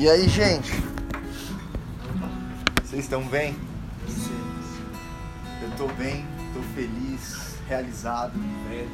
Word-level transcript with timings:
E 0.00 0.08
aí, 0.08 0.26
gente? 0.30 0.72
Vocês 2.82 3.04
estão 3.04 3.22
bem? 3.22 3.54
Eu 5.62 5.70
tô 5.76 5.88
bem, 5.88 6.26
tô 6.54 6.62
feliz, 6.74 7.56
realizado, 7.68 8.32
velho. 8.66 8.90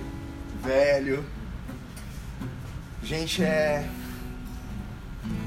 Velho. 0.64 1.24
Gente, 3.04 3.44
é. 3.44 3.88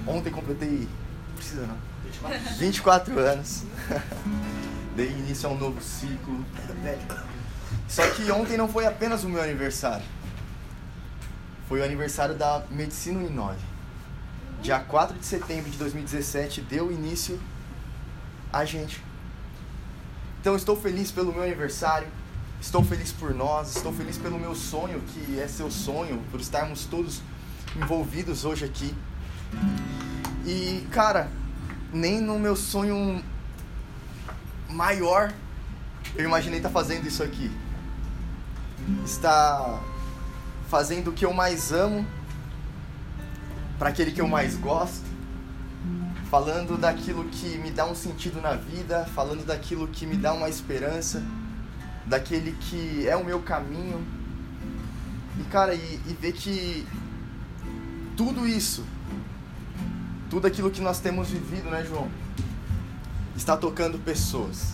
Ontem 0.07 0.31
completei. 0.31 0.87
Precisa 1.35 1.67
não. 1.67 1.77
24 2.57 3.19
anos. 3.19 3.63
Dei 4.95 5.09
início 5.09 5.49
a 5.49 5.51
um 5.51 5.57
novo 5.57 5.81
ciclo. 5.83 6.45
Só 7.89 8.09
que 8.11 8.31
ontem 8.31 8.55
não 8.55 8.69
foi 8.69 8.85
apenas 8.85 9.25
o 9.25 9.29
meu 9.29 9.43
aniversário. 9.43 10.05
Foi 11.67 11.81
o 11.81 11.83
aniversário 11.83 12.35
da 12.35 12.63
Medicina 12.71 13.19
Uninove. 13.19 13.59
Dia 14.61 14.79
4 14.79 15.17
de 15.17 15.25
setembro 15.25 15.69
de 15.69 15.77
2017 15.77 16.61
deu 16.61 16.91
início 16.91 17.39
a 18.51 18.65
gente. 18.65 19.01
Então 20.41 20.55
estou 20.55 20.75
feliz 20.75 21.11
pelo 21.11 21.31
meu 21.31 21.43
aniversário, 21.43 22.07
estou 22.59 22.83
feliz 22.83 23.11
por 23.11 23.33
nós, 23.33 23.75
estou 23.77 23.93
feliz 23.93 24.17
pelo 24.17 24.37
meu 24.37 24.53
sonho, 24.53 25.01
que 25.01 25.39
é 25.39 25.47
seu 25.47 25.71
sonho, 25.71 26.21
por 26.29 26.41
estarmos 26.41 26.85
todos 26.85 27.21
envolvidos 27.75 28.43
hoje 28.43 28.65
aqui. 28.65 28.93
E, 30.45 30.85
cara, 30.91 31.31
nem 31.93 32.19
no 32.19 32.37
meu 32.37 32.55
sonho 32.55 33.23
maior 34.69 35.33
eu 36.15 36.25
imaginei 36.25 36.59
estar 36.59 36.69
fazendo 36.69 37.07
isso 37.07 37.23
aqui. 37.23 37.49
Está 39.05 39.81
fazendo 40.69 41.11
o 41.11 41.13
que 41.13 41.25
eu 41.25 41.33
mais 41.33 41.71
amo 41.71 42.05
para 43.79 43.89
aquele 43.89 44.11
que 44.11 44.19
eu 44.19 44.27
mais 44.27 44.57
gosto, 44.57 45.05
falando 46.29 46.77
daquilo 46.77 47.23
que 47.29 47.57
me 47.57 47.71
dá 47.71 47.85
um 47.85 47.95
sentido 47.95 48.41
na 48.41 48.53
vida, 48.53 49.09
falando 49.15 49.45
daquilo 49.45 49.87
que 49.87 50.05
me 50.05 50.17
dá 50.17 50.33
uma 50.33 50.49
esperança, 50.49 51.23
daquele 52.05 52.51
que 52.51 53.07
é 53.07 53.15
o 53.15 53.23
meu 53.23 53.41
caminho. 53.41 54.05
E 55.39 55.43
cara, 55.45 55.73
e, 55.73 56.01
e 56.05 56.17
ver 56.19 56.33
que 56.33 56.85
tudo 58.17 58.45
isso, 58.45 58.83
tudo 60.29 60.45
aquilo 60.45 60.69
que 60.69 60.81
nós 60.81 60.99
temos 60.99 61.29
vivido, 61.29 61.69
né, 61.69 61.85
João, 61.87 62.09
está 63.33 63.55
tocando 63.55 63.97
pessoas. 63.97 64.73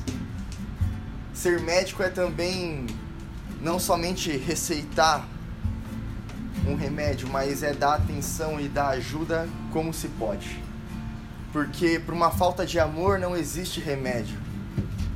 Ser 1.31 1.61
médico 1.61 2.01
é 2.01 2.09
também 2.09 2.87
não 3.61 3.79
somente 3.79 4.35
receitar 4.35 5.27
um 6.67 6.75
remédio, 6.75 7.27
mas 7.29 7.63
é 7.63 7.73
dar 7.73 7.95
atenção 7.95 8.59
e 8.59 8.67
dar 8.67 8.89
ajuda 8.89 9.47
como 9.71 9.93
se 9.93 10.07
pode. 10.07 10.61
Porque 11.53 11.99
por 11.99 12.13
uma 12.13 12.31
falta 12.31 12.65
de 12.65 12.79
amor 12.79 13.19
não 13.19 13.35
existe 13.35 13.79
remédio. 13.79 14.37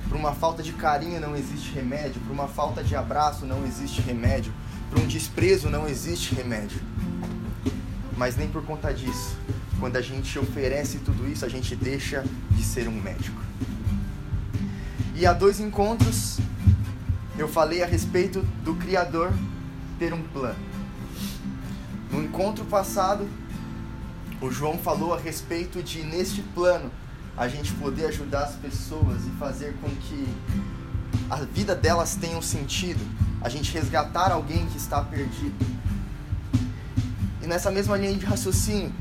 Por 0.08 0.18
uma 0.18 0.34
falta 0.34 0.64
de 0.64 0.74
carinho 0.74 1.20
não 1.20 1.36
existe 1.36 1.72
remédio. 1.72 2.22
Por 2.22 2.32
uma 2.32 2.48
falta 2.48 2.84
de 2.84 2.96
abraço 2.96 3.46
não 3.46 3.66
existe 3.66 4.02
remédio. 4.02 4.54
Por 4.90 5.00
um 5.00 5.08
desprezo 5.08 5.70
não 5.70 5.88
existe 5.88 6.34
remédio. 6.34 6.80
Mas 8.16 8.36
nem 8.36 8.48
por 8.48 8.64
conta 8.66 8.94
disso. 8.94 9.38
Quando 9.80 9.98
a 9.98 10.02
gente 10.02 10.38
oferece 10.38 11.00
tudo 11.00 11.30
isso, 11.30 11.46
a 11.46 11.50
gente 11.50 11.76
deixa 11.76 12.24
de 12.52 12.64
ser 12.64 12.88
um 12.88 13.02
médico. 13.02 13.42
E 15.16 15.26
há 15.26 15.34
dois 15.34 15.60
encontros 15.60 16.40
eu 17.40 17.48
falei 17.48 17.82
a 17.82 17.86
respeito 17.86 18.42
do 18.66 18.76
Criador 18.76 19.32
ter 19.98 20.14
um 20.14 20.22
plano. 20.22 20.69
No 22.12 22.24
encontro 22.24 22.66
passado, 22.66 23.28
o 24.42 24.50
João 24.50 24.78
falou 24.78 25.14
a 25.14 25.20
respeito 25.20 25.84
de, 25.84 26.02
neste 26.04 26.42
plano, 26.42 26.92
a 27.38 27.48
gente 27.48 27.72
poder 27.74 28.06
ajudar 28.08 28.44
as 28.44 28.56
pessoas 28.56 29.26
e 29.26 29.30
fazer 29.40 29.74
com 29.82 29.90
que 29.90 30.28
a 31.30 31.38
vida 31.38 31.76
delas 31.76 32.16
tenha 32.16 32.38
um 32.38 32.42
sentido, 32.42 33.00
a 33.42 33.50
gente 33.50 33.72
resgatar 33.72 34.32
alguém 34.32 34.66
que 34.68 34.78
está 34.78 35.02
perdido. 35.02 35.56
E 37.42 37.48
nessa 37.48 37.72
mesma 37.72 37.96
linha 37.96 38.16
de 38.16 38.26
raciocínio, 38.26 38.92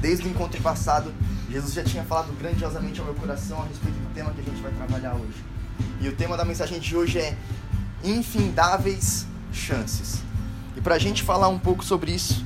desde 0.00 0.26
o 0.26 0.30
encontro 0.30 0.60
passado, 0.62 1.12
Jesus 1.50 1.74
já 1.74 1.84
tinha 1.84 2.02
falado 2.04 2.32
grandiosamente 2.38 2.98
ao 2.98 3.06
meu 3.06 3.14
coração 3.14 3.62
a 3.62 3.66
respeito 3.66 3.96
do 3.96 4.14
tema 4.14 4.32
que 4.32 4.40
a 4.40 4.44
gente 4.44 4.60
vai 4.60 4.72
trabalhar 4.72 5.14
hoje. 5.14 5.44
E 6.00 6.08
o 6.08 6.16
tema 6.16 6.36
da 6.36 6.44
mensagem 6.44 6.80
de 6.80 6.96
hoje 6.96 7.18
é 7.18 7.36
Infindáveis 8.02 9.26
Chances. 9.52 10.25
E 10.76 10.80
para 10.80 10.94
a 10.94 10.98
gente 10.98 11.22
falar 11.22 11.48
um 11.48 11.58
pouco 11.58 11.82
sobre 11.82 12.12
isso, 12.12 12.44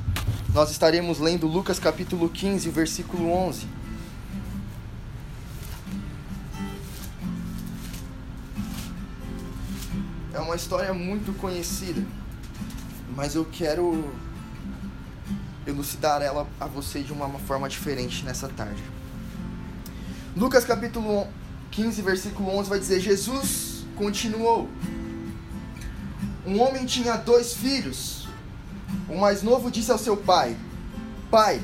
nós 0.55 0.71
estaremos 0.71 1.19
lendo 1.19 1.49
Lucas 1.49 1.81
capítulo 1.81 2.29
15, 2.29 2.71
versículo 2.71 3.29
11. 3.33 3.67
É 10.33 10.39
uma 10.39 10.55
história 10.55 10.95
muito 10.95 11.37
conhecida, 11.39 12.07
mas 13.17 13.35
eu 13.35 13.45
quero 13.45 14.13
elucidar 15.67 16.23
ela 16.23 16.47
a 16.61 16.67
você 16.67 17.03
de 17.03 17.13
uma 17.13 17.29
forma 17.41 17.69
diferente 17.69 18.25
nessa 18.25 18.49
tarde. 18.49 18.83
Lucas 20.37 20.65
capítulo 20.65 21.27
15, 21.73 22.01
versículo 22.03 22.57
11 22.57 22.71
vai 22.71 22.79
dizer: 22.79 23.01
Jesus 23.01 23.85
continuou. 23.97 24.69
Um 26.47 26.61
homem 26.61 26.87
tinha 26.87 27.17
dois 27.17 27.55
filhos. 27.55 28.20
O 29.09 29.19
mais 29.19 29.43
novo 29.43 29.71
disse 29.71 29.91
ao 29.91 29.99
seu 29.99 30.17
pai: 30.17 30.57
Pai, 31.31 31.61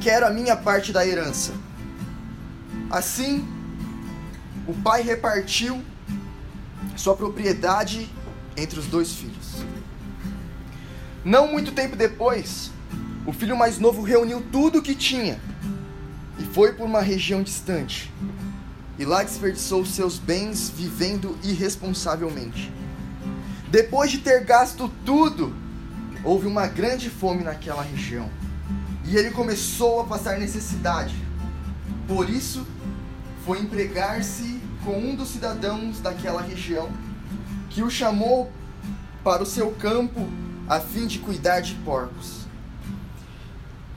quero 0.00 0.26
a 0.26 0.30
minha 0.30 0.56
parte 0.56 0.92
da 0.92 1.06
herança. 1.06 1.52
Assim, 2.90 3.46
o 4.66 4.74
pai 4.74 5.02
repartiu 5.02 5.82
sua 6.96 7.16
propriedade 7.16 8.08
entre 8.56 8.78
os 8.78 8.86
dois 8.86 9.12
filhos. 9.12 9.64
Não 11.24 11.50
muito 11.50 11.72
tempo 11.72 11.96
depois, 11.96 12.70
o 13.26 13.32
filho 13.32 13.56
mais 13.56 13.78
novo 13.78 14.02
reuniu 14.02 14.42
tudo 14.52 14.78
o 14.78 14.82
que 14.82 14.94
tinha 14.94 15.40
e 16.38 16.44
foi 16.44 16.74
por 16.74 16.84
uma 16.84 17.00
região 17.00 17.42
distante. 17.42 18.12
E 18.98 19.04
lá 19.04 19.22
desperdiçou 19.22 19.84
seus 19.84 20.18
bens 20.18 20.70
vivendo 20.70 21.36
irresponsavelmente. 21.42 22.70
Depois 23.68 24.10
de 24.10 24.18
ter 24.18 24.44
gasto 24.44 24.90
tudo, 25.04 25.54
houve 26.24 26.46
uma 26.46 26.66
grande 26.66 27.10
fome 27.10 27.44
naquela 27.44 27.82
região 27.82 28.30
e 29.04 29.16
ele 29.16 29.30
começou 29.30 30.00
a 30.00 30.04
passar 30.04 30.38
necessidade. 30.38 31.14
Por 32.08 32.28
isso, 32.30 32.66
foi 33.44 33.60
empregar-se 33.60 34.60
com 34.84 34.98
um 34.98 35.14
dos 35.14 35.28
cidadãos 35.28 36.00
daquela 36.00 36.40
região, 36.40 36.90
que 37.70 37.82
o 37.82 37.90
chamou 37.90 38.50
para 39.22 39.42
o 39.42 39.46
seu 39.46 39.72
campo 39.72 40.28
a 40.68 40.80
fim 40.80 41.06
de 41.06 41.18
cuidar 41.18 41.60
de 41.60 41.74
porcos. 41.76 42.44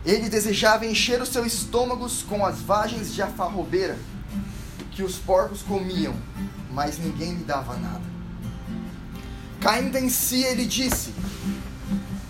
Ele 0.06 0.30
desejava 0.30 0.86
encher 0.86 1.22
os 1.22 1.30
seus 1.30 1.48
estômagos 1.48 2.24
com 2.24 2.46
as 2.46 2.62
vagens 2.62 3.14
de 3.14 3.22
afarrobeira 3.22 3.98
que 4.92 5.04
os 5.04 5.18
porcos 5.18 5.62
comiam, 5.62 6.16
mas 6.72 6.98
ninguém 6.98 7.36
lhe 7.36 7.44
dava 7.44 7.76
nada. 7.78 8.02
Caindo 9.60 9.98
em 9.98 10.10
si, 10.10 10.44
ele 10.44 10.66
disse: 10.66 11.14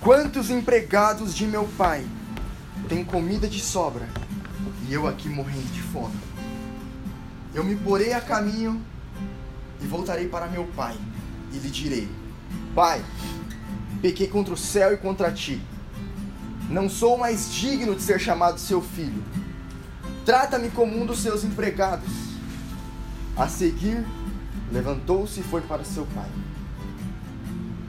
Quantos 0.08 0.50
empregados 0.50 1.36
de 1.36 1.46
meu 1.46 1.68
pai 1.78 2.08
têm 2.88 3.04
comida 3.04 3.46
de 3.46 3.60
sobra 3.60 4.08
e 4.88 4.94
eu 4.94 5.06
aqui 5.06 5.28
morrendo 5.28 5.70
de 5.74 5.82
fome? 5.82 6.16
Eu 7.54 7.62
me 7.62 7.76
porei 7.76 8.14
a 8.14 8.22
caminho 8.22 8.82
e 9.82 9.86
voltarei 9.86 10.30
para 10.30 10.48
meu 10.48 10.64
pai 10.78 10.98
e 11.52 11.58
lhe 11.58 11.70
direi: 11.70 12.10
Pai, 12.74 13.04
pequei 14.02 14.30
contra 14.30 14.54
o 14.54 14.58
céu 14.58 14.94
e 14.94 14.98
contra 14.98 15.30
ti. 15.30 15.62
Não 16.70 16.90
sou 16.90 17.18
mais 17.18 17.54
digno 17.54 17.94
de 17.94 18.02
ser 18.02 18.18
chamado 18.18 18.62
seu 18.62 18.82
filho. 18.82 19.22
Trata-me 20.26 20.70
como 20.70 20.98
um 20.98 21.06
dos 21.06 21.20
seus 21.20 21.44
empregados. 21.44 22.14
A 23.36 23.50
seguir, 23.50 24.08
levantou-se 24.72 25.42
e 25.42 25.44
foi 25.44 25.60
para 25.60 25.84
seu 25.84 26.06
pai. 26.16 26.30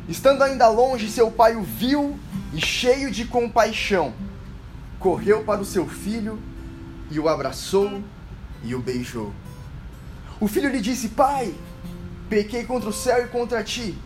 Estando 0.09 0.43
ainda 0.43 0.67
longe, 0.69 1.11
seu 1.11 1.31
pai 1.31 1.55
o 1.55 1.63
viu 1.63 2.19
e, 2.55 2.61
cheio 2.65 3.11
de 3.11 3.27
compaixão, 3.27 4.15
correu 4.99 5.45
para 5.45 5.61
o 5.61 5.67
seu 5.67 5.87
filho 5.87 6.39
e 7.11 7.21
o 7.21 7.29
abraçou 7.29 8.03
e 8.65 8.75
o 8.75 8.81
beijou. 8.81 9.35
O 10.41 10.49
filho 10.49 10.71
lhe 10.71 10.81
disse: 10.81 11.11
Pai, 11.11 11.55
pequei 12.31 12.65
contra 12.65 12.89
o 12.89 12.93
céu 12.93 13.23
e 13.23 13.29
contra 13.29 13.63
ti. 13.63 13.99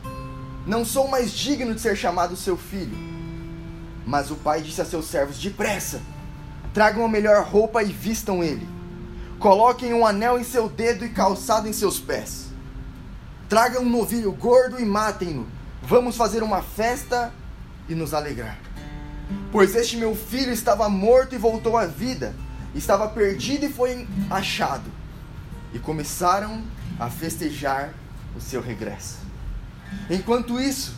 Não 0.67 0.85
sou 0.85 1.07
mais 1.07 1.31
digno 1.31 1.73
de 1.73 1.81
ser 1.81 1.97
chamado 1.97 2.37
seu 2.37 2.57
filho. 2.57 2.97
Mas 4.05 4.29
o 4.33 4.35
pai 4.35 4.61
disse 4.61 4.81
a 4.81 4.85
seus 4.85 5.07
servos: 5.07 5.39
Depressa, 5.39 6.01
tragam 6.75 7.05
a 7.05 7.09
melhor 7.09 7.45
roupa 7.45 7.81
e 7.81 7.93
vistam 7.93 8.43
ele. 8.43 8.67
Coloquem 9.39 9.95
um 9.95 10.05
anel 10.05 10.37
em 10.37 10.45
seu 10.45 10.69
dedo 10.69 11.05
e 11.05 11.11
calçado 11.11 11.69
em 11.69 11.73
seus 11.73 12.01
pés. 12.01 12.47
Tragam 13.49 13.83
um 13.83 13.89
novilho 13.89 14.33
gordo 14.33 14.81
e 14.81 14.85
matem-no 14.85 15.62
Vamos 15.83 16.17
fazer 16.17 16.43
uma 16.45 16.63
festa 16.63 17.33
e 17.89 17.95
nos 17.95 18.15
alegrar. 18.15 18.57
Pois 19.51 19.75
este 19.75 19.97
meu 19.97 20.15
filho 20.15 20.53
estava 20.53 20.89
morto 20.89 21.35
e 21.35 21.39
voltou 21.39 21.77
à 21.77 21.87
vida, 21.87 22.35
estava 22.73 23.09
perdido 23.09 23.67
e 23.67 23.73
foi 23.73 24.07
achado. 24.31 24.89
E 25.75 25.79
começaram 25.81 26.63
a 27.01 27.11
festejar 27.11 27.93
o 28.37 28.41
seu 28.41 28.63
regresso. 28.63 29.19
Enquanto 30.09 30.61
isso, 30.61 30.95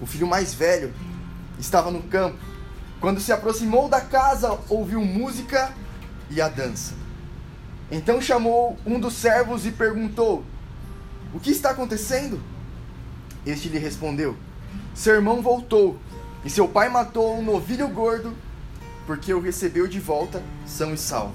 o 0.00 0.06
filho 0.06 0.26
mais 0.26 0.52
velho 0.52 0.92
estava 1.58 1.90
no 1.90 2.02
campo. 2.02 2.38
Quando 3.00 3.20
se 3.20 3.32
aproximou 3.32 3.88
da 3.88 4.00
casa, 4.00 4.58
ouviu 4.68 5.00
música 5.00 5.72
e 6.28 6.40
a 6.40 6.48
dança. 6.48 6.94
Então 7.90 8.20
chamou 8.20 8.76
um 8.84 8.98
dos 8.98 9.14
servos 9.14 9.64
e 9.64 9.70
perguntou: 9.70 10.44
O 11.32 11.38
que 11.38 11.50
está 11.50 11.70
acontecendo? 11.70 12.42
Este 13.46 13.68
lhe 13.68 13.78
respondeu: 13.78 14.36
Seu 14.94 15.14
irmão 15.14 15.42
voltou, 15.42 15.98
e 16.44 16.50
seu 16.50 16.68
pai 16.68 16.88
matou 16.88 17.38
um 17.38 17.42
novilho 17.42 17.88
gordo, 17.88 18.34
porque 19.06 19.32
o 19.32 19.40
recebeu 19.40 19.86
de 19.86 19.98
volta 19.98 20.42
são 20.66 20.92
e 20.92 20.98
salvo. 20.98 21.34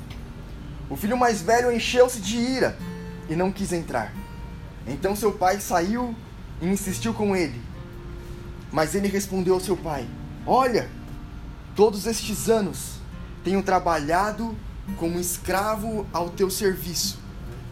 O 0.90 0.96
filho 0.96 1.18
mais 1.18 1.42
velho 1.42 1.72
encheu-se 1.72 2.20
de 2.20 2.38
ira 2.38 2.78
e 3.30 3.36
não 3.36 3.52
quis 3.52 3.74
entrar. 3.74 4.14
Então 4.86 5.16
seu 5.16 5.32
pai 5.32 5.60
saiu 5.60 6.16
e 6.62 6.68
insistiu 6.68 7.14
com 7.14 7.36
ele. 7.36 7.60
Mas 8.72 8.96
ele 8.96 9.08
respondeu 9.08 9.56
ao 9.56 9.60
seu 9.60 9.78
pai: 9.78 10.08
Olha, 10.46 10.90
todos 11.76 12.06
estes 12.06 12.50
anos 12.50 12.96
tenho 13.44 13.64
trabalhado 13.64 14.56
como 14.98 15.20
escravo 15.20 16.06
ao 16.12 16.30
teu 16.30 16.50
serviço 16.50 17.20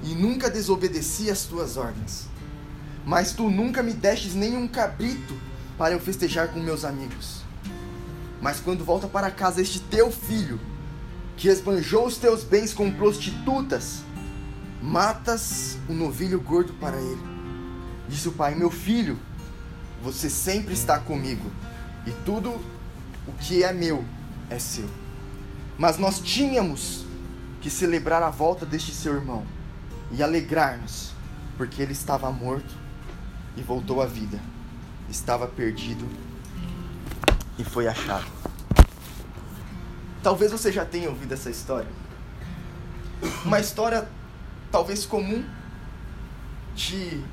e 0.03 0.15
nunca 0.15 0.49
desobedeci 0.49 1.29
às 1.29 1.43
tuas 1.43 1.77
ordens. 1.77 2.30
Mas 3.05 3.33
tu 3.33 3.49
nunca 3.49 3.81
me 3.81 3.93
destes 3.93 4.35
nenhum 4.35 4.67
cabrito 4.67 5.35
para 5.77 5.93
eu 5.93 5.99
festejar 5.99 6.49
com 6.49 6.59
meus 6.59 6.85
amigos. 6.85 7.41
Mas 8.41 8.59
quando 8.59 8.83
volta 8.83 9.07
para 9.07 9.31
casa 9.31 9.61
este 9.61 9.79
teu 9.79 10.11
filho, 10.11 10.59
que 11.37 11.47
esbanjou 11.47 12.05
os 12.05 12.17
teus 12.17 12.43
bens 12.43 12.73
com 12.73 12.91
prostitutas, 12.91 14.03
matas 14.81 15.77
o 15.87 15.93
um 15.93 15.95
novilho 15.95 16.39
gordo 16.39 16.73
para 16.73 16.97
ele. 16.97 17.21
Disse 18.07 18.27
o 18.27 18.31
pai: 18.31 18.55
Meu 18.55 18.69
filho, 18.69 19.17
você 20.03 20.29
sempre 20.29 20.73
está 20.73 20.99
comigo, 20.99 21.51
e 22.05 22.11
tudo 22.25 22.49
o 23.27 23.31
que 23.39 23.63
é 23.63 23.71
meu 23.71 24.03
é 24.49 24.59
seu. 24.59 24.89
Mas 25.77 25.97
nós 25.97 26.19
tínhamos 26.19 27.05
que 27.61 27.69
celebrar 27.69 28.21
a 28.21 28.29
volta 28.29 28.65
deste 28.65 28.91
seu 28.91 29.15
irmão 29.15 29.45
e 30.11 30.21
alegrar-nos, 30.21 31.11
porque 31.57 31.81
ele 31.81 31.93
estava 31.93 32.31
morto 32.31 32.80
e 33.55 33.61
voltou 33.61 34.01
à 34.01 34.05
vida, 34.05 34.39
estava 35.09 35.47
perdido 35.47 36.07
e 37.57 37.63
foi 37.63 37.87
achado. 37.87 38.25
Talvez 40.23 40.51
você 40.51 40.71
já 40.71 40.85
tenha 40.85 41.09
ouvido 41.09 41.33
essa 41.33 41.49
história. 41.49 41.89
Uma 43.43 43.59
história 43.59 44.07
talvez 44.71 45.05
comum 45.05 45.43
de 46.75 47.23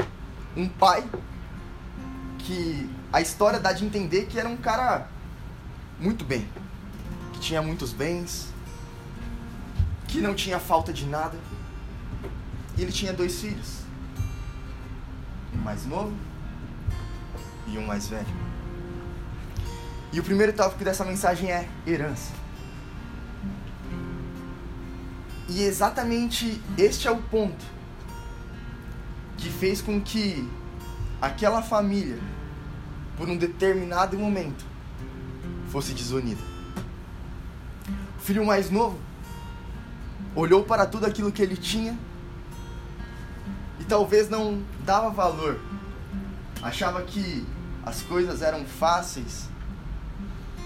um 0.56 0.69
pai 0.69 1.09
que 2.38 2.88
a 3.12 3.20
história 3.20 3.61
dá 3.61 3.73
de 3.73 3.85
entender 3.85 4.26
que 4.26 4.38
era 4.38 4.49
um 4.49 4.56
cara 4.56 5.09
muito 6.00 6.25
bem, 6.25 6.49
que 7.32 7.41
tinha 7.41 7.62
muitos 7.62 7.93
bens, 7.93 8.49
que 10.06 10.20
não 10.20 10.35
tinha 10.35 10.59
falta 10.59 10.93
de 10.93 11.06
nada. 11.06 11.38
E 12.76 12.82
ele 12.82 12.93
tinha 12.93 13.12
dois 13.12 13.41
filhos. 13.41 13.78
Um 15.58 15.62
mais 15.62 15.84
novo 15.84 16.12
e 17.66 17.76
um 17.76 17.87
mais 17.87 18.08
velho. 18.08 18.26
E 20.12 20.20
o 20.20 20.22
primeiro 20.22 20.52
tópico 20.52 20.84
dessa 20.84 21.05
mensagem 21.05 21.50
é 21.50 21.69
herança. 21.87 22.32
E 25.49 25.62
exatamente 25.62 26.62
este 26.76 27.08
é 27.08 27.10
o 27.10 27.19
ponto 27.19 27.64
que 29.37 29.50
fez 29.50 29.82
com 29.82 30.00
que 30.00 30.49
aquela 31.20 31.62
família, 31.62 32.19
por 33.16 33.28
um 33.28 33.37
determinado 33.37 34.16
momento, 34.19 34.64
fosse 35.69 35.93
desunida. 35.93 36.43
O 38.16 38.20
filho 38.20 38.44
mais 38.44 38.70
novo 38.70 38.99
olhou 40.34 40.64
para 40.64 40.87
tudo 40.87 41.06
aquilo 41.06 41.32
que 41.32 41.43
ele 41.43 41.56
tinha 41.56 41.99
talvez 43.88 44.29
não 44.29 44.62
dava 44.85 45.11
valor, 45.11 45.58
achava 46.62 47.02
que 47.02 47.46
as 47.85 48.02
coisas 48.02 48.43
eram 48.43 48.64
fáceis, 48.67 49.49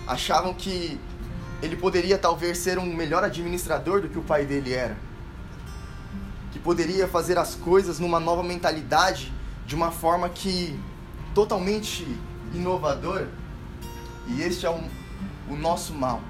achavam 0.06 0.52
que 0.52 1.00
ele 1.62 1.76
poderia 1.76 2.18
talvez 2.18 2.58
ser 2.58 2.78
um 2.78 2.86
melhor 2.94 3.22
administrador 3.22 4.00
do 4.00 4.08
que 4.08 4.18
o 4.18 4.22
pai 4.22 4.44
dele 4.44 4.72
era. 4.74 4.96
Que 6.50 6.58
poderia 6.58 7.06
fazer 7.06 7.38
as 7.38 7.54
coisas 7.54 8.00
numa 8.00 8.18
nova 8.18 8.42
mentalidade, 8.42 9.32
de 9.64 9.76
uma 9.76 9.92
forma 9.92 10.28
que 10.28 10.78
totalmente 11.32 12.04
inovadora. 12.52 13.30
E 14.26 14.42
este 14.42 14.66
é 14.66 14.70
um, 14.70 14.88
o 15.48 15.56
nosso 15.56 15.94
mal. 15.94 16.20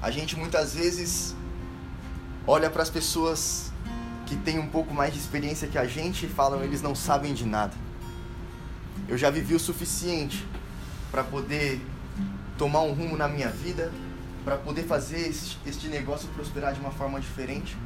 A 0.00 0.10
gente 0.10 0.36
muitas 0.36 0.74
vezes 0.74 1.34
olha 2.46 2.70
para 2.70 2.82
as 2.82 2.90
pessoas 2.90 3.72
que 4.26 4.36
têm 4.36 4.58
um 4.58 4.66
pouco 4.66 4.94
mais 4.94 5.12
de 5.12 5.18
experiência 5.18 5.68
que 5.68 5.78
a 5.78 5.86
gente 5.86 6.26
falam 6.26 6.62
eles 6.62 6.82
não 6.82 6.94
sabem 6.94 7.34
de 7.34 7.44
nada. 7.44 7.74
Eu 9.08 9.18
já 9.18 9.30
vivi 9.30 9.54
o 9.54 9.60
suficiente 9.60 10.46
para 11.10 11.22
poder 11.22 11.80
tomar 12.56 12.82
um 12.82 12.92
rumo 12.92 13.16
na 13.16 13.28
minha 13.28 13.50
vida, 13.50 13.92
para 14.44 14.56
poder 14.56 14.84
fazer 14.84 15.28
este, 15.28 15.58
este 15.66 15.88
negócio 15.88 16.28
prosperar 16.30 16.72
de 16.72 16.80
uma 16.80 16.90
forma 16.90 17.20
diferente. 17.20 17.76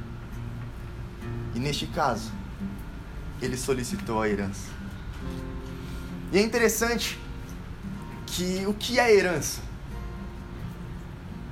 E 1.54 1.58
neste 1.58 1.86
caso, 1.86 2.30
ele 3.40 3.56
solicitou 3.56 4.22
a 4.22 4.28
herança. 4.28 4.68
E 6.32 6.38
é 6.38 6.42
interessante 6.42 7.18
que 8.26 8.64
o 8.66 8.74
que 8.74 8.98
é 8.98 9.14
herança? 9.14 9.60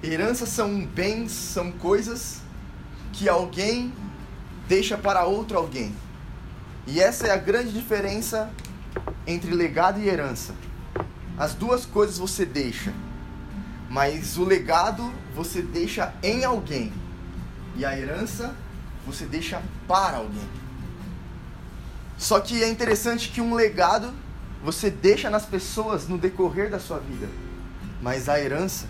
Herança 0.02 0.46
são 0.46 0.84
bens, 0.84 1.32
são 1.32 1.72
coisas 1.72 2.40
que 3.12 3.28
alguém 3.28 3.92
deixa 4.68 4.96
para 4.96 5.24
outro 5.24 5.58
alguém. 5.58 5.94
E 6.86 7.00
essa 7.00 7.26
é 7.26 7.30
a 7.30 7.36
grande 7.36 7.72
diferença 7.72 8.50
entre 9.26 9.54
legado 9.54 10.00
e 10.00 10.08
herança. 10.08 10.54
As 11.36 11.54
duas 11.54 11.84
coisas 11.84 12.18
você 12.18 12.44
deixa 12.46 12.92
mas 13.88 14.36
o 14.36 14.44
legado 14.44 15.12
você 15.34 15.62
deixa 15.62 16.12
em 16.22 16.44
alguém. 16.44 16.92
E 17.76 17.84
a 17.84 17.96
herança 17.96 18.54
você 19.06 19.24
deixa 19.24 19.62
para 19.86 20.18
alguém. 20.18 20.48
Só 22.18 22.40
que 22.40 22.62
é 22.62 22.68
interessante 22.68 23.28
que 23.28 23.40
um 23.40 23.54
legado 23.54 24.12
você 24.62 24.90
deixa 24.90 25.30
nas 25.30 25.44
pessoas 25.44 26.08
no 26.08 26.18
decorrer 26.18 26.70
da 26.70 26.80
sua 26.80 26.98
vida. 26.98 27.28
Mas 28.02 28.28
a 28.28 28.40
herança 28.40 28.86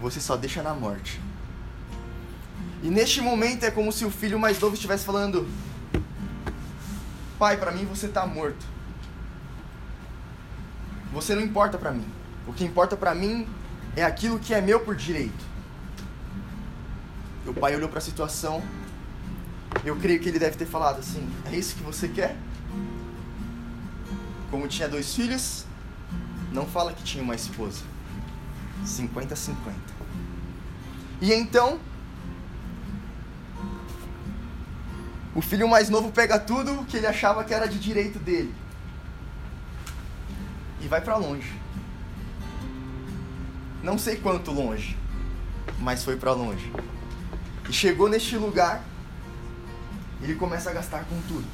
você 0.00 0.20
só 0.20 0.36
deixa 0.36 0.62
na 0.62 0.74
morte. 0.74 1.20
E 2.82 2.88
neste 2.88 3.20
momento 3.20 3.64
é 3.64 3.70
como 3.70 3.90
se 3.92 4.04
o 4.04 4.10
filho 4.10 4.38
mais 4.38 4.58
novo 4.60 4.74
estivesse 4.74 5.04
falando: 5.04 5.48
Pai, 7.38 7.56
para 7.56 7.72
mim 7.72 7.84
você 7.84 8.06
está 8.06 8.26
morto. 8.26 8.64
Você 11.12 11.34
não 11.34 11.42
importa 11.42 11.78
para 11.78 11.90
mim. 11.90 12.06
O 12.46 12.52
que 12.52 12.64
importa 12.64 12.96
para 12.96 13.14
mim 13.14 13.46
é 13.96 14.04
aquilo 14.04 14.38
que 14.38 14.52
é 14.52 14.60
meu 14.60 14.80
por 14.80 14.94
direito. 14.94 15.44
O 17.46 17.54
pai 17.54 17.74
olhou 17.74 17.88
para 17.88 17.98
a 17.98 18.02
situação. 18.02 18.62
Eu 19.84 19.96
creio 19.96 20.20
que 20.20 20.28
ele 20.28 20.38
deve 20.38 20.56
ter 20.56 20.66
falado 20.66 20.98
assim: 20.98 21.28
É 21.46 21.56
isso 21.56 21.74
que 21.76 21.82
você 21.82 22.08
quer? 22.08 22.36
Como 24.50 24.68
tinha 24.68 24.88
dois 24.88 25.14
filhos, 25.14 25.64
não 26.52 26.66
fala 26.66 26.92
que 26.92 27.02
tinha 27.02 27.22
uma 27.22 27.34
esposa. 27.34 27.82
50-50. 28.84 29.54
E 31.20 31.32
então, 31.32 31.80
o 35.36 35.42
filho 35.42 35.68
mais 35.68 35.90
novo 35.90 36.10
pega 36.10 36.38
tudo 36.38 36.86
que 36.86 36.96
ele 36.96 37.06
achava 37.06 37.44
que 37.44 37.52
era 37.52 37.68
de 37.68 37.78
direito 37.78 38.18
dele 38.18 38.54
e 40.80 40.88
vai 40.88 41.02
para 41.02 41.14
longe. 41.16 41.52
Não 43.82 43.98
sei 43.98 44.16
quanto 44.16 44.50
longe, 44.50 44.96
mas 45.78 46.02
foi 46.02 46.16
para 46.16 46.32
longe. 46.32 46.72
E 47.68 47.72
chegou 47.72 48.08
neste 48.08 48.34
lugar, 48.38 48.82
ele 50.22 50.36
começa 50.36 50.70
a 50.70 50.72
gastar 50.72 51.04
com 51.04 51.20
tudo. 51.28 51.46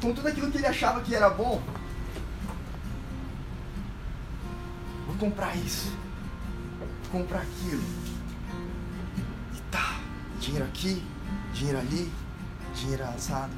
Com 0.00 0.14
tudo 0.14 0.28
aquilo 0.28 0.50
que 0.50 0.56
ele 0.56 0.66
achava 0.66 1.02
que 1.02 1.14
era 1.14 1.28
bom. 1.28 1.62
Vou 5.06 5.16
comprar 5.16 5.54
isso. 5.54 5.92
Vou 7.02 7.20
comprar 7.20 7.42
aquilo. 7.42 7.82
E 9.54 9.60
tá, 9.70 10.00
dinheiro 10.40 10.64
aqui, 10.64 11.04
dinheiro 11.52 11.78
ali, 11.78 12.10
dinheiro 12.74 13.04
assado. 13.04 13.52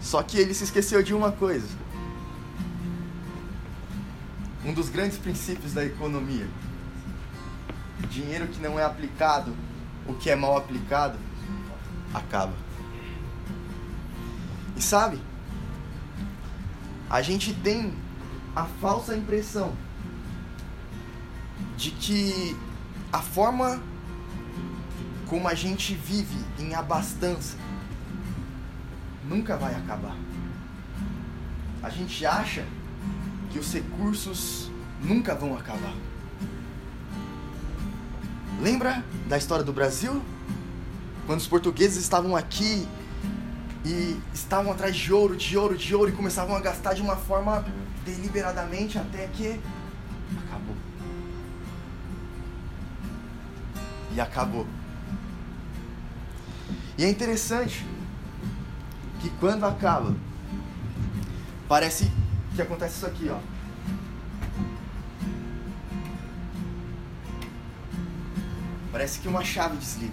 Só 0.00 0.22
que 0.22 0.38
ele 0.38 0.54
se 0.54 0.64
esqueceu 0.64 1.02
de 1.02 1.12
uma 1.14 1.30
coisa 1.30 1.68
um 4.64 4.72
dos 4.72 4.88
grandes 4.88 5.18
princípios 5.18 5.72
da 5.72 5.84
economia. 5.84 6.46
dinheiro 8.08 8.48
que 8.48 8.60
não 8.60 8.78
é 8.78 8.84
aplicado, 8.84 9.54
o 10.06 10.14
que 10.14 10.30
é 10.30 10.36
mal 10.36 10.56
aplicado, 10.56 11.18
acaba. 12.12 12.52
E 14.76 14.82
sabe, 14.82 15.20
a 17.08 17.22
gente 17.22 17.52
tem 17.54 17.94
a 18.56 18.64
falsa 18.64 19.16
impressão 19.16 19.72
de 21.76 21.90
que 21.92 22.56
a 23.12 23.20
forma 23.20 23.80
como 25.30 25.46
a 25.46 25.54
gente 25.54 25.94
vive 25.94 26.44
em 26.58 26.74
abastança 26.74 27.56
nunca 29.24 29.56
vai 29.56 29.72
acabar. 29.76 30.16
A 31.80 31.88
gente 31.88 32.26
acha 32.26 32.66
que 33.48 33.58
os 33.60 33.72
recursos 33.72 34.68
nunca 35.00 35.36
vão 35.36 35.56
acabar. 35.56 35.94
Lembra 38.60 39.04
da 39.28 39.38
história 39.38 39.64
do 39.64 39.72
Brasil? 39.72 40.20
Quando 41.26 41.38
os 41.38 41.46
portugueses 41.46 42.02
estavam 42.02 42.34
aqui 42.34 42.86
e 43.84 44.20
estavam 44.34 44.72
atrás 44.72 44.96
de 44.96 45.12
ouro, 45.12 45.36
de 45.36 45.56
ouro, 45.56 45.78
de 45.78 45.94
ouro 45.94 46.10
e 46.10 46.12
começavam 46.12 46.56
a 46.56 46.60
gastar 46.60 46.94
de 46.94 47.02
uma 47.02 47.14
forma 47.14 47.64
deliberadamente 48.04 48.98
até 48.98 49.28
que 49.28 49.60
acabou. 50.44 50.76
E 54.12 54.20
acabou. 54.20 54.66
E 57.00 57.04
é 57.04 57.08
interessante 57.08 57.82
que 59.22 59.30
quando 59.40 59.64
acaba, 59.64 60.14
parece 61.66 62.12
que 62.54 62.60
acontece 62.60 62.96
isso 62.96 63.06
aqui, 63.06 63.30
ó. 63.30 63.38
Parece 68.92 69.18
que 69.18 69.28
uma 69.28 69.42
chave 69.42 69.78
desliga. 69.78 70.12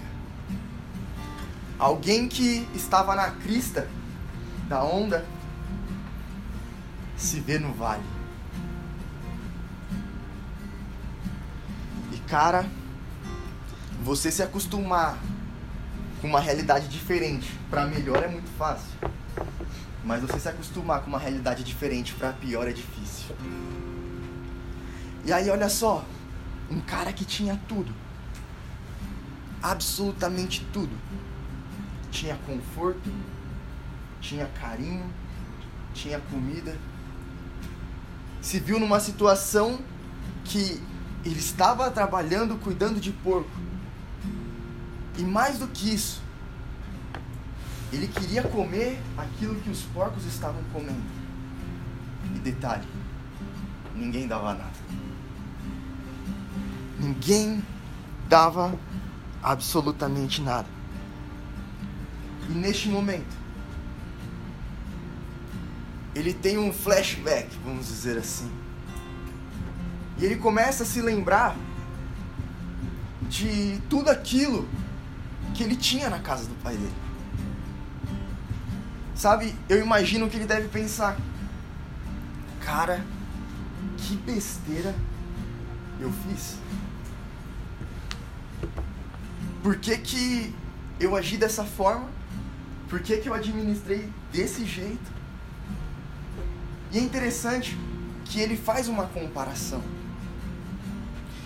Alguém 1.78 2.30
que 2.30 2.66
estava 2.74 3.18
na 3.18 3.32
crista 3.32 3.90
da 4.70 4.82
onda 4.82 5.26
se 7.18 7.42
vê 7.42 7.60
no 7.60 7.74
vale. 7.74 8.06
E 12.14 12.18
cara, 12.20 12.66
você 14.06 14.32
se 14.32 14.42
acostumar 14.42 15.18
com 16.22 16.28
uma 16.28 16.40
realidade 16.40 16.88
diferente 16.88 17.52
para 17.70 17.86
melhor 17.86 18.24
é 18.24 18.28
muito 18.28 18.50
fácil. 18.58 18.92
Mas 20.04 20.22
você 20.22 20.40
se 20.40 20.50
acostumar 20.50 21.02
com 21.02 21.08
uma 21.08 21.20
realidade 21.20 21.64
diferente 21.64 22.14
para 22.14 22.34
pior 22.34 22.68
é 22.68 22.72
difícil. 22.72 23.36
E 25.26 25.34
aí 25.34 25.50
olha 25.50 25.70
só, 25.70 26.06
um 26.70 26.80
cara 26.80 27.12
que 27.12 27.26
tinha 27.26 27.60
tudo. 27.68 27.94
Absolutamente 29.62 30.66
tudo. 30.72 30.96
Tinha 32.10 32.38
conforto, 32.46 33.12
tinha 34.22 34.46
carinho, 34.60 35.06
tinha 35.94 36.20
comida. 36.20 36.78
Se 38.42 38.60
viu 38.60 38.80
numa 38.80 39.00
situação 39.00 39.80
que 40.46 40.82
ele 41.26 41.40
estava 41.40 41.92
trabalhando 41.92 42.58
cuidando 42.58 43.00
de 43.00 43.12
porco 43.12 43.67
e 45.18 45.24
mais 45.24 45.58
do 45.58 45.68
que 45.68 45.94
isso, 45.94 46.22
ele 47.92 48.08
queria 48.08 48.44
comer 48.44 49.00
aquilo 49.18 49.56
que 49.62 49.70
os 49.70 49.82
porcos 49.82 50.26
estavam 50.26 50.62
comendo. 50.72 51.02
E 52.36 52.40
detalhe, 52.40 52.88
ninguém 53.96 54.28
dava 54.28 54.54
nada. 54.54 54.88
Ninguém 57.00 57.64
dava 58.28 58.78
absolutamente 59.42 60.42
nada. 60.42 60.68
E 62.50 62.54
neste 62.54 62.90
momento, 62.90 63.36
ele 66.14 66.34
tem 66.34 66.58
um 66.58 66.74
flashback, 66.74 67.50
vamos 67.64 67.88
dizer 67.88 68.18
assim. 68.18 68.52
E 70.18 70.26
ele 70.26 70.36
começa 70.36 70.84
a 70.84 70.86
se 70.86 71.02
lembrar 71.02 71.56
de 73.30 73.80
tudo 73.90 74.10
aquilo 74.10 74.68
que 75.58 75.64
ele 75.64 75.76
tinha 75.76 76.08
na 76.10 76.20
casa 76.20 76.46
do 76.46 76.54
pai 76.62 76.78
dele. 76.78 76.94
Sabe, 79.16 79.56
eu 79.68 79.82
imagino 79.82 80.30
que 80.30 80.38
ele 80.38 80.46
deve 80.46 80.68
pensar: 80.68 81.18
cara, 82.64 83.04
que 83.98 84.16
besteira 84.18 84.94
eu 86.00 86.12
fiz. 86.12 86.58
Por 89.64 89.78
que, 89.78 89.98
que 89.98 90.56
eu 91.00 91.16
agi 91.16 91.36
dessa 91.36 91.66
forma? 91.66 92.08
Por 92.88 93.02
que, 93.02 93.18
que 93.18 93.28
eu 93.28 93.34
administrei 93.34 94.08
desse 94.32 94.64
jeito? 94.64 95.12
E 96.92 97.00
é 97.00 97.02
interessante 97.02 97.76
que 98.26 98.40
ele 98.40 98.56
faz 98.56 98.88
uma 98.88 99.08
comparação. 99.08 99.82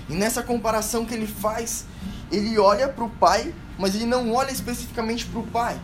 E 0.10 0.14
nessa 0.14 0.44
comparação 0.44 1.06
que 1.06 1.14
ele 1.14 1.26
faz, 1.26 1.86
ele 2.32 2.58
olha 2.58 2.88
para 2.88 3.04
o 3.04 3.10
pai 3.10 3.54
mas 3.82 3.96
ele 3.96 4.06
não 4.06 4.32
olha 4.32 4.52
especificamente 4.52 5.26
para 5.26 5.40
o 5.40 5.48
pai. 5.48 5.82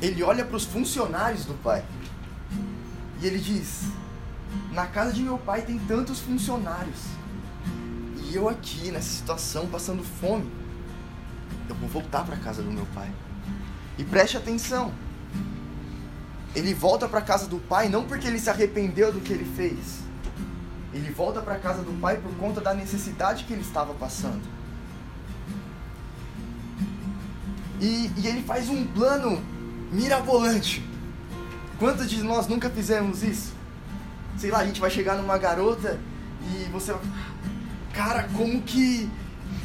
Ele 0.00 0.22
olha 0.22 0.46
para 0.46 0.56
os 0.56 0.64
funcionários 0.64 1.44
do 1.44 1.52
pai. 1.62 1.84
E 3.20 3.26
ele 3.26 3.38
diz: 3.38 3.82
Na 4.72 4.86
casa 4.86 5.12
de 5.12 5.22
meu 5.22 5.36
pai 5.36 5.60
tem 5.60 5.78
tantos 5.78 6.20
funcionários. 6.20 7.00
E 8.16 8.34
eu 8.34 8.48
aqui 8.48 8.90
nessa 8.90 9.10
situação 9.10 9.66
passando 9.66 10.02
fome. 10.02 10.50
Eu 11.68 11.74
vou 11.74 11.88
voltar 11.88 12.24
para 12.24 12.34
a 12.34 12.38
casa 12.38 12.62
do 12.62 12.70
meu 12.70 12.86
pai. 12.94 13.12
E 13.98 14.04
preste 14.04 14.38
atenção. 14.38 14.90
Ele 16.56 16.72
volta 16.72 17.06
para 17.06 17.18
a 17.18 17.22
casa 17.22 17.46
do 17.46 17.58
pai 17.58 17.90
não 17.90 18.04
porque 18.04 18.26
ele 18.26 18.38
se 18.38 18.48
arrependeu 18.48 19.12
do 19.12 19.20
que 19.20 19.34
ele 19.34 19.44
fez. 19.54 20.00
Ele 20.94 21.10
volta 21.10 21.42
para 21.42 21.56
a 21.56 21.58
casa 21.58 21.82
do 21.82 21.92
pai 22.00 22.16
por 22.16 22.32
conta 22.36 22.62
da 22.62 22.72
necessidade 22.72 23.44
que 23.44 23.52
ele 23.52 23.62
estava 23.62 23.92
passando. 23.92 24.53
E, 27.80 28.10
e 28.16 28.26
ele 28.26 28.42
faz 28.42 28.68
um 28.68 28.86
plano 28.86 29.42
mirabolante. 29.90 30.82
Quantos 31.78 32.08
de 32.08 32.22
nós 32.22 32.46
nunca 32.46 32.70
fizemos 32.70 33.22
isso? 33.22 33.52
Sei 34.36 34.50
lá, 34.50 34.58
a 34.58 34.66
gente 34.66 34.80
vai 34.80 34.90
chegar 34.90 35.16
numa 35.16 35.38
garota 35.38 35.98
e 36.42 36.64
você 36.70 36.92
vai. 36.92 37.02
Cara, 37.92 38.28
como 38.34 38.60
que. 38.62 39.08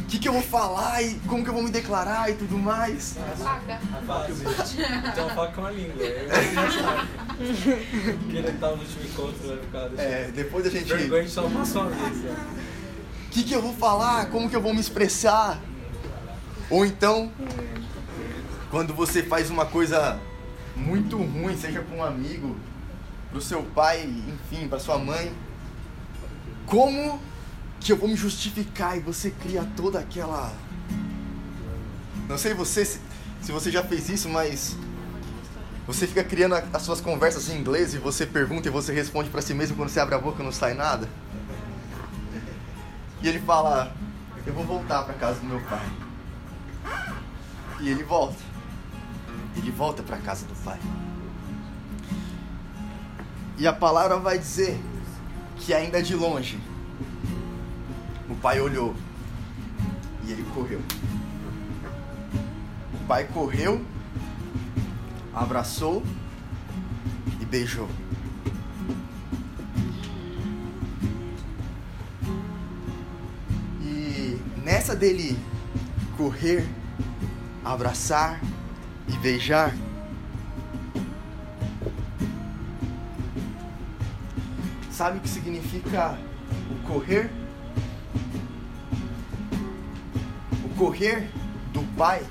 O 0.01 0.05
que, 0.09 0.17
que 0.17 0.27
eu 0.27 0.33
vou 0.33 0.41
falar 0.41 1.03
e 1.03 1.15
como 1.27 1.43
que 1.43 1.49
eu 1.51 1.53
vou 1.53 1.61
me 1.61 1.69
declarar 1.69 2.31
e 2.31 2.33
tudo 2.33 2.57
mais? 2.57 3.15
A 3.17 3.35
faca. 3.35 3.79
A 3.93 4.01
faca, 4.01 4.33
Tem 5.13 5.23
uma 5.23 5.35
faca 5.35 5.53
com 5.53 5.65
a 5.65 5.71
língua. 5.71 5.93
Porque 8.19 8.37
ele 8.37 8.51
tava 8.53 8.75
no 8.75 8.81
último 8.81 9.03
encontro, 9.03 9.47
vai 9.47 9.57
ficar. 9.57 10.01
É, 10.01 10.31
depois 10.33 10.65
a 10.65 10.69
gente. 10.71 10.85
Vergonha 10.85 11.21
a 11.21 11.23
gente 11.23 11.33
só 11.33 11.47
passou 11.47 11.83
uma 11.83 11.91
vez. 11.91 12.17
O 12.25 13.29
que, 13.29 13.43
que 13.43 13.53
eu 13.53 13.61
vou 13.61 13.73
falar? 13.75 14.31
Como 14.31 14.49
que 14.49 14.55
eu 14.55 14.61
vou 14.61 14.73
me 14.73 14.79
expressar? 14.79 15.59
Ou 16.71 16.83
então, 16.83 17.31
quando 18.69 18.93
você 18.93 19.23
faz 19.23 19.49
uma 19.49 19.65
coisa 19.65 20.19
muito 20.75 21.17
ruim, 21.17 21.57
seja 21.57 21.81
para 21.81 21.97
um 21.97 22.03
amigo, 22.03 22.55
para 23.29 23.39
o 23.39 23.41
seu 23.41 23.63
pai, 23.63 24.03
enfim, 24.03 24.67
para 24.67 24.79
sua 24.79 24.97
mãe, 24.97 25.33
como 26.65 27.19
que 27.79 27.91
eu 27.91 27.97
vou 27.97 28.07
me 28.07 28.15
justificar 28.15 28.97
e 28.97 28.99
você 28.99 29.31
cria 29.31 29.67
toda 29.75 29.99
aquela. 29.99 30.53
Não 32.27 32.37
sei 32.37 32.53
você 32.53 32.85
se, 32.85 32.99
se 33.41 33.51
você 33.51 33.71
já 33.71 33.83
fez 33.83 34.07
isso, 34.09 34.29
mas 34.29 34.75
você 35.87 36.05
fica 36.05 36.23
criando 36.23 36.55
as 36.71 36.81
suas 36.83 37.01
conversas 37.01 37.49
em 37.49 37.57
inglês 37.57 37.95
e 37.95 37.97
você 37.97 38.25
pergunta 38.25 38.67
e 38.67 38.71
você 38.71 38.93
responde 38.93 39.29
para 39.29 39.41
si 39.41 39.53
mesmo 39.53 39.75
quando 39.75 39.89
você 39.89 39.99
abre 39.99 40.13
a 40.13 40.19
boca 40.19 40.43
não 40.43 40.51
sai 40.51 40.75
nada. 40.75 41.09
E 43.21 43.27
ele 43.27 43.39
fala: 43.39 43.91
Eu 44.45 44.53
vou 44.53 44.63
voltar 44.63 45.03
para 45.03 45.15
casa 45.15 45.39
do 45.39 45.47
meu 45.47 45.59
pai. 45.61 45.89
E 47.81 47.89
ele 47.89 48.03
volta 48.03 48.48
ele 49.55 49.71
volta 49.71 50.03
para 50.03 50.15
a 50.15 50.19
casa 50.19 50.45
do 50.45 50.55
pai. 50.63 50.79
E 53.57 53.67
a 53.67 53.73
palavra 53.73 54.17
vai 54.17 54.39
dizer 54.39 54.79
que 55.57 55.73
ainda 55.73 56.01
de 56.01 56.15
longe 56.15 56.57
o 58.29 58.35
pai 58.35 58.61
olhou 58.61 58.95
e 60.25 60.31
ele 60.31 60.43
correu. 60.53 60.81
O 62.93 63.07
pai 63.07 63.25
correu, 63.25 63.83
abraçou 65.33 66.03
e 67.41 67.45
beijou. 67.45 67.89
E 73.81 74.39
nessa 74.63 74.95
dele 74.95 75.37
correr, 76.15 76.65
abraçar 77.65 78.39
e 79.13 79.17
beijar. 79.17 79.75
Sabe 84.91 85.17
o 85.17 85.21
que 85.21 85.29
significa 85.29 86.17
o 86.71 86.87
correr? 86.87 87.29
socorrer 90.79 91.29
do 91.73 91.81
pai 91.97 92.25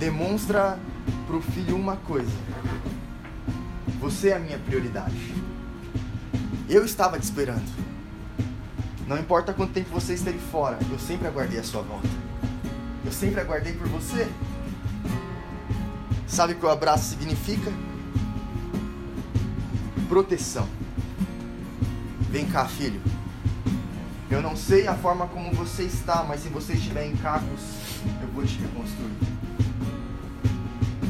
demonstra 0.00 0.76
para 1.28 1.36
o 1.36 1.40
filho 1.40 1.76
uma 1.76 1.94
coisa: 1.94 2.32
você 4.00 4.30
é 4.30 4.36
a 4.36 4.40
minha 4.40 4.58
prioridade. 4.58 5.32
Eu 6.68 6.84
estava 6.84 7.20
te 7.20 7.22
esperando. 7.22 7.70
Não 9.06 9.16
importa 9.16 9.52
quanto 9.52 9.72
tempo 9.72 9.90
você 9.90 10.14
esteve 10.14 10.38
fora, 10.38 10.76
eu 10.90 10.98
sempre 10.98 11.28
aguardei 11.28 11.60
a 11.60 11.62
sua 11.62 11.82
volta. 11.82 12.08
Eu 13.04 13.12
sempre 13.12 13.40
aguardei 13.40 13.74
por 13.74 13.86
você. 13.88 14.26
Sabe 16.32 16.54
o 16.54 16.56
que 16.56 16.64
o 16.64 16.70
abraço 16.70 17.10
significa? 17.10 17.70
Proteção. 20.08 20.66
Vem 22.30 22.46
cá, 22.46 22.64
filho. 22.64 23.02
Eu 24.30 24.40
não 24.40 24.56
sei 24.56 24.88
a 24.88 24.94
forma 24.94 25.26
como 25.26 25.52
você 25.52 25.82
está, 25.82 26.24
mas 26.26 26.40
se 26.40 26.48
você 26.48 26.72
estiver 26.72 27.06
em 27.06 27.14
cacos, 27.16 27.60
eu 28.22 28.28
vou 28.28 28.46
te 28.46 28.58
reconstruir. 28.58 29.12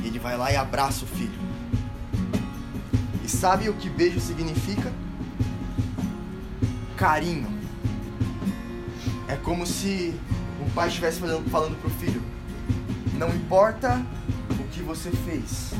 Ele 0.05 0.19
vai 0.19 0.37
lá 0.37 0.51
e 0.51 0.57
abraça 0.57 1.05
o 1.05 1.07
filho. 1.07 1.39
E 3.25 3.29
sabe 3.29 3.69
o 3.69 3.75
que 3.75 3.89
beijo 3.89 4.19
significa? 4.19 4.93
Carinho. 6.97 7.47
É 9.29 9.37
como 9.37 9.65
se 9.69 10.19
o 10.61 10.69
pai 10.73 10.89
estivesse 10.89 11.21
falando, 11.21 11.49
falando 11.49 11.81
pro 11.81 11.91
filho: 11.91 12.21
Não 13.17 13.29
importa 13.29 14.05
que 14.83 14.89
você 14.89 15.11
fez, 15.11 15.73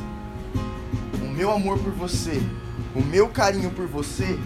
o 1.21 1.27
meu 1.33 1.51
amor 1.51 1.77
por 1.79 1.93
você, 1.93 2.41
o 2.95 3.03
meu 3.03 3.29
carinho 3.29 3.71
por 3.73 3.87
você 3.87 4.39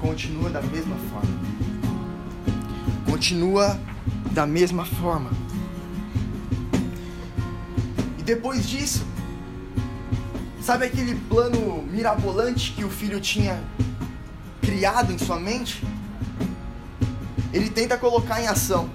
continua 0.00 0.48
da 0.48 0.62
mesma 0.62 0.96
forma 1.10 1.50
continua 3.20 3.78
da 4.32 4.46
mesma 4.46 4.86
forma. 4.86 5.30
E 8.18 8.22
depois 8.22 8.66
disso, 8.66 9.04
sabe 10.62 10.86
aquele 10.86 11.14
plano 11.28 11.82
mirabolante 11.82 12.72
que 12.72 12.82
o 12.82 12.88
filho 12.88 13.20
tinha 13.20 13.62
criado 14.62 15.12
em 15.12 15.18
sua 15.18 15.38
mente? 15.38 15.84
Ele 17.52 17.68
tenta 17.68 17.98
colocar 17.98 18.40
em 18.40 18.46
ação. 18.46 18.88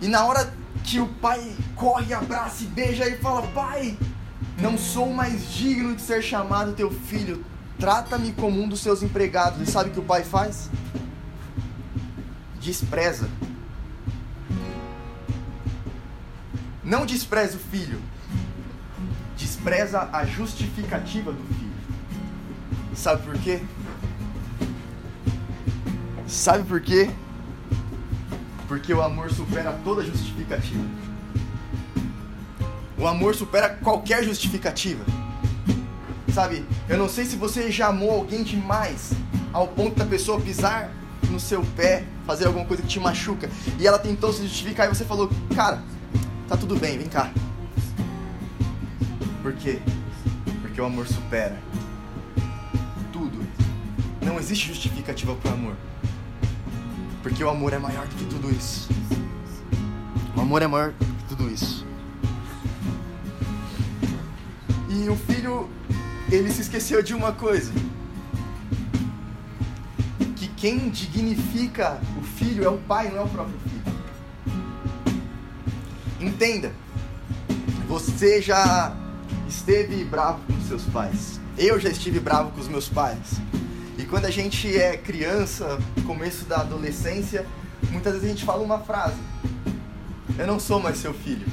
E 0.00 0.08
na 0.08 0.24
hora 0.24 0.54
que 0.84 1.00
o 1.00 1.06
pai 1.06 1.54
corre, 1.84 2.14
abraça 2.14 2.64
e 2.64 2.66
beija 2.66 3.06
e 3.06 3.18
fala: 3.18 3.42
Pai, 3.48 3.98
não 4.58 4.78
sou 4.78 5.12
mais 5.12 5.52
digno 5.52 5.94
de 5.94 6.00
ser 6.00 6.22
chamado 6.22 6.72
teu 6.72 6.90
filho. 6.90 7.44
Trata-me 7.78 8.32
como 8.32 8.62
um 8.62 8.66
dos 8.66 8.80
seus 8.80 9.02
empregados. 9.02 9.60
E 9.60 9.70
sabe 9.70 9.90
o 9.90 9.92
que 9.92 10.00
o 10.00 10.04
pai 10.04 10.24
faz? 10.24 10.70
despreza. 12.64 13.28
Não 16.82 17.04
despreza 17.04 17.56
o 17.56 17.60
filho, 17.60 18.00
despreza 19.36 20.08
a 20.12 20.24
justificativa 20.24 21.30
do 21.30 21.44
filho. 21.54 21.74
Sabe 22.94 23.22
por 23.22 23.38
quê? 23.38 23.62
Sabe 26.26 26.64
por 26.64 26.80
quê? 26.80 27.10
Porque 28.66 28.94
o 28.94 29.02
amor 29.02 29.30
supera 29.30 29.72
toda 29.84 30.02
justificativa. 30.02 31.03
O 32.96 33.06
amor 33.06 33.34
supera 33.34 33.70
qualquer 33.70 34.22
justificativa. 34.22 35.04
Sabe, 36.32 36.64
eu 36.88 36.98
não 36.98 37.08
sei 37.08 37.24
se 37.24 37.36
você 37.36 37.70
já 37.70 37.88
amou 37.88 38.10
alguém 38.10 38.42
demais 38.42 39.12
ao 39.52 39.68
ponto 39.68 39.96
da 39.96 40.04
pessoa 40.04 40.40
pisar 40.40 40.90
no 41.30 41.38
seu 41.38 41.64
pé, 41.76 42.04
fazer 42.26 42.46
alguma 42.46 42.64
coisa 42.64 42.82
que 42.82 42.88
te 42.88 43.00
machuca, 43.00 43.48
e 43.78 43.86
ela 43.86 43.98
tentou 43.98 44.32
se 44.32 44.42
justificar 44.42 44.86
e 44.86 44.94
você 44.94 45.04
falou, 45.04 45.30
cara, 45.54 45.82
tá 46.48 46.56
tudo 46.56 46.76
bem, 46.76 46.98
vem 46.98 47.08
cá. 47.08 47.32
Por 49.42 49.52
quê? 49.52 49.80
Porque 50.62 50.80
o 50.80 50.84
amor 50.84 51.06
supera 51.06 51.56
tudo. 53.12 53.46
Não 54.22 54.38
existe 54.38 54.68
justificativa 54.68 55.34
pro 55.34 55.52
amor. 55.52 55.76
Porque 57.22 57.44
o 57.44 57.48
amor 57.48 57.72
é 57.72 57.78
maior 57.78 58.06
do 58.06 58.14
que 58.16 58.24
tudo 58.24 58.50
isso. 58.50 58.88
O 60.36 60.40
amor 60.40 60.62
é 60.62 60.66
maior 60.66 60.92
do 60.92 61.04
que 61.04 61.24
tudo 61.28 61.50
isso. 61.50 61.86
E 64.94 65.08
o 65.08 65.16
filho, 65.16 65.68
ele 66.30 66.50
se 66.50 66.62
esqueceu 66.62 67.02
de 67.02 67.12
uma 67.12 67.32
coisa 67.32 67.72
quem 70.64 70.88
dignifica 70.88 72.00
o 72.18 72.22
filho 72.22 72.64
é 72.64 72.68
o 72.70 72.78
pai, 72.78 73.10
não 73.10 73.18
é 73.18 73.20
o 73.20 73.28
próprio 73.28 73.54
filho. 73.60 73.82
Entenda, 76.18 76.72
você 77.86 78.40
já 78.40 78.96
esteve 79.46 80.02
bravo 80.06 80.40
com 80.46 80.58
seus 80.62 80.84
pais. 80.84 81.38
Eu 81.58 81.78
já 81.78 81.90
estive 81.90 82.18
bravo 82.18 82.50
com 82.52 82.62
os 82.62 82.68
meus 82.68 82.88
pais. 82.88 83.42
E 83.98 84.04
quando 84.04 84.24
a 84.24 84.30
gente 84.30 84.74
é 84.74 84.96
criança, 84.96 85.78
começo 86.06 86.46
da 86.46 86.62
adolescência, 86.62 87.44
muitas 87.90 88.14
vezes 88.14 88.26
a 88.26 88.32
gente 88.32 88.44
fala 88.46 88.62
uma 88.62 88.78
frase: 88.78 89.18
Eu 90.38 90.46
não 90.46 90.58
sou 90.58 90.80
mais 90.80 90.96
seu 90.96 91.12
filho. 91.12 91.46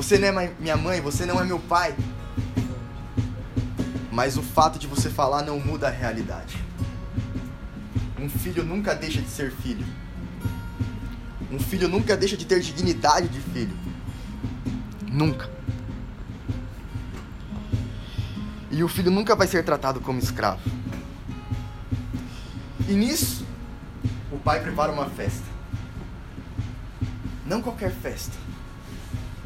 Você 0.00 0.16
não 0.16 0.40
é 0.40 0.50
minha 0.58 0.78
mãe, 0.78 0.98
você 0.98 1.26
não 1.26 1.38
é 1.38 1.44
meu 1.44 1.58
pai. 1.58 1.94
Mas 4.10 4.38
o 4.38 4.42
fato 4.42 4.78
de 4.78 4.86
você 4.86 5.10
falar 5.10 5.42
não 5.42 5.60
muda 5.60 5.88
a 5.88 5.90
realidade. 5.90 6.56
Um 8.18 8.26
filho 8.26 8.64
nunca 8.64 8.94
deixa 8.94 9.20
de 9.20 9.28
ser 9.28 9.52
filho. 9.52 9.86
Um 11.52 11.58
filho 11.58 11.86
nunca 11.86 12.16
deixa 12.16 12.34
de 12.34 12.46
ter 12.46 12.60
dignidade 12.60 13.28
de 13.28 13.40
filho. 13.40 13.76
Nunca. 15.06 15.50
E 18.70 18.82
o 18.82 18.88
filho 18.88 19.10
nunca 19.10 19.36
vai 19.36 19.46
ser 19.46 19.62
tratado 19.66 20.00
como 20.00 20.18
escravo. 20.18 20.62
E 22.88 22.94
nisso, 22.94 23.46
o 24.32 24.38
pai 24.38 24.62
prepara 24.62 24.90
uma 24.90 25.10
festa. 25.10 25.44
Não 27.44 27.60
qualquer 27.60 27.92
festa, 27.92 28.34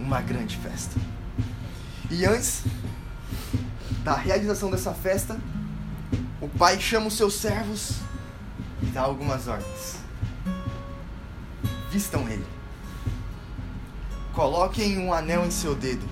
uma 0.04 0.20
grande 0.20 0.56
festa. 0.58 1.00
E 2.10 2.26
antes 2.26 2.62
da 4.04 4.14
realização 4.14 4.70
dessa 4.70 4.92
festa, 4.92 5.40
o 6.40 6.48
pai 6.48 6.78
chama 6.78 7.06
os 7.06 7.16
seus 7.16 7.34
servos 7.34 8.00
e 8.82 8.86
dá 8.86 9.00
algumas 9.00 9.48
ordens. 9.48 9.96
Vistam 11.90 12.28
ele. 12.28 12.44
Coloquem 14.34 14.98
um 14.98 15.12
anel 15.12 15.46
em 15.46 15.50
seu 15.50 15.74
dedo. 15.74 16.06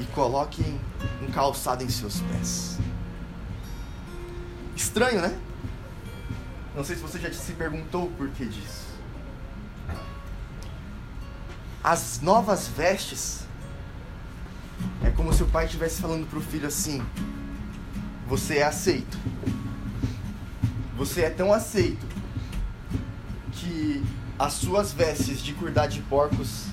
E 0.00 0.04
coloquem 0.14 0.80
um 1.22 1.30
calçado 1.30 1.84
em 1.84 1.88
seus 1.88 2.20
pés. 2.20 2.78
Estranho, 4.74 5.20
né? 5.20 5.38
Não 6.74 6.82
sei 6.82 6.96
se 6.96 7.02
você 7.02 7.20
já 7.20 7.32
se 7.32 7.52
perguntou 7.52 8.06
o 8.06 8.10
porquê 8.12 8.46
disso. 8.46 8.83
As 11.84 12.20
novas 12.20 12.66
vestes 12.66 13.46
é 15.04 15.10
como 15.10 15.32
se 15.32 15.42
o 15.42 15.46
pai 15.46 15.66
estivesse 15.66 16.00
falando 16.00 16.26
para 16.26 16.38
o 16.38 16.42
filho 16.42 16.66
assim: 16.66 17.00
Você 18.26 18.56
é 18.58 18.64
aceito 18.64 19.18
você 20.96 21.22
é 21.22 21.30
tão 21.30 21.52
aceito 21.52 22.06
que 23.52 24.02
as 24.38 24.52
suas 24.52 24.92
vestes 24.92 25.42
de 25.42 25.52
cuidar 25.52 25.86
de 25.86 26.00
porcos 26.02 26.66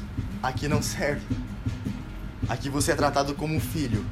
aqui 0.43 0.67
não 0.67 0.81
servem. 0.81 1.25
Aqui 2.47 2.69
você 2.69 2.91
é 2.91 2.95
tratado 2.95 3.33
como 3.33 3.55
um 3.55 3.59
filho. 3.59 4.05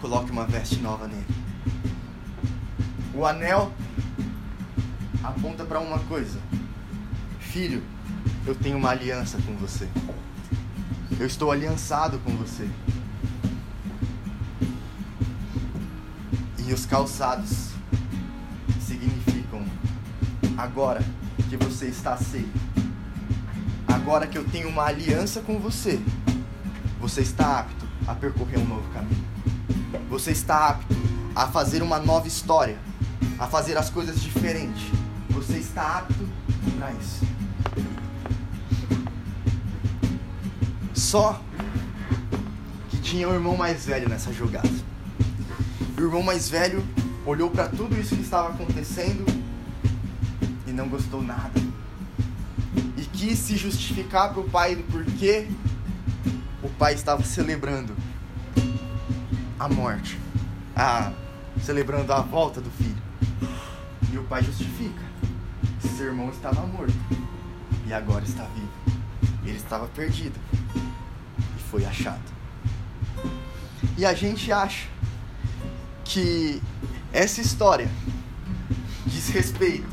Coloque 0.00 0.32
uma 0.32 0.44
veste 0.44 0.76
nova 0.80 1.06
nele. 1.06 1.26
O 3.14 3.24
anel 3.24 3.72
aponta 5.22 5.64
para 5.64 5.78
uma 5.78 6.00
coisa. 6.00 6.40
Filho, 7.38 7.82
eu 8.46 8.54
tenho 8.54 8.76
uma 8.76 8.90
aliança 8.90 9.38
com 9.46 9.54
você. 9.56 9.88
Eu 11.18 11.26
estou 11.26 11.50
aliançado 11.50 12.18
com 12.20 12.32
você. 12.36 12.68
E 16.66 16.72
os 16.72 16.86
calçados 16.86 17.72
agora 20.62 21.02
que 21.50 21.56
você 21.56 21.86
está 21.86 22.14
aceito, 22.14 22.58
agora 23.88 24.28
que 24.28 24.38
eu 24.38 24.44
tenho 24.44 24.68
uma 24.68 24.84
aliança 24.84 25.40
com 25.40 25.58
você, 25.58 26.00
você 27.00 27.22
está 27.22 27.60
apto 27.60 27.84
a 28.06 28.14
percorrer 28.14 28.60
um 28.60 28.64
novo 28.64 28.88
caminho. 28.90 29.24
Você 30.08 30.30
está 30.30 30.68
apto 30.68 30.94
a 31.34 31.48
fazer 31.48 31.82
uma 31.82 31.98
nova 31.98 32.28
história, 32.28 32.78
a 33.38 33.46
fazer 33.48 33.76
as 33.76 33.90
coisas 33.90 34.22
diferentes. 34.22 34.84
Você 35.30 35.58
está 35.58 35.98
apto 35.98 36.28
para 36.78 36.92
isso. 36.92 37.31
Só 41.12 41.38
que 42.88 42.96
tinha 43.02 43.28
um 43.28 43.34
irmão 43.34 43.54
mais 43.54 43.84
velho 43.84 44.08
nessa 44.08 44.32
jogada. 44.32 44.66
O 45.94 46.00
irmão 46.00 46.22
mais 46.22 46.48
velho 46.48 46.82
olhou 47.26 47.50
para 47.50 47.68
tudo 47.68 48.00
isso 48.00 48.16
que 48.16 48.22
estava 48.22 48.48
acontecendo 48.48 49.26
e 50.66 50.72
não 50.72 50.88
gostou 50.88 51.22
nada. 51.22 51.60
E 52.96 53.04
quis 53.12 53.38
se 53.38 53.58
justificar 53.58 54.32
para 54.32 54.40
o 54.40 54.48
pai 54.48 54.74
do 54.74 54.84
porquê 54.84 55.48
o 56.62 56.70
pai 56.70 56.94
estava 56.94 57.22
celebrando 57.22 57.94
a 59.60 59.68
morte, 59.68 60.18
a, 60.74 61.12
celebrando 61.62 62.10
a 62.10 62.22
volta 62.22 62.58
do 62.58 62.70
filho. 62.70 63.02
E 64.10 64.16
o 64.16 64.24
pai 64.24 64.42
justifica: 64.42 65.02
seu 65.94 66.06
irmão 66.06 66.30
estava 66.30 66.64
morto 66.66 66.96
e 67.86 67.92
agora 67.92 68.24
está 68.24 68.44
vivo. 68.44 68.72
Ele 69.44 69.58
estava 69.58 69.86
perdido 69.88 70.40
foi 71.72 71.86
achado. 71.86 72.20
E 73.96 74.04
a 74.04 74.12
gente 74.12 74.52
acha 74.52 74.86
que 76.04 76.62
essa 77.10 77.40
história 77.40 77.90
diz 79.06 79.30
respeito 79.30 79.88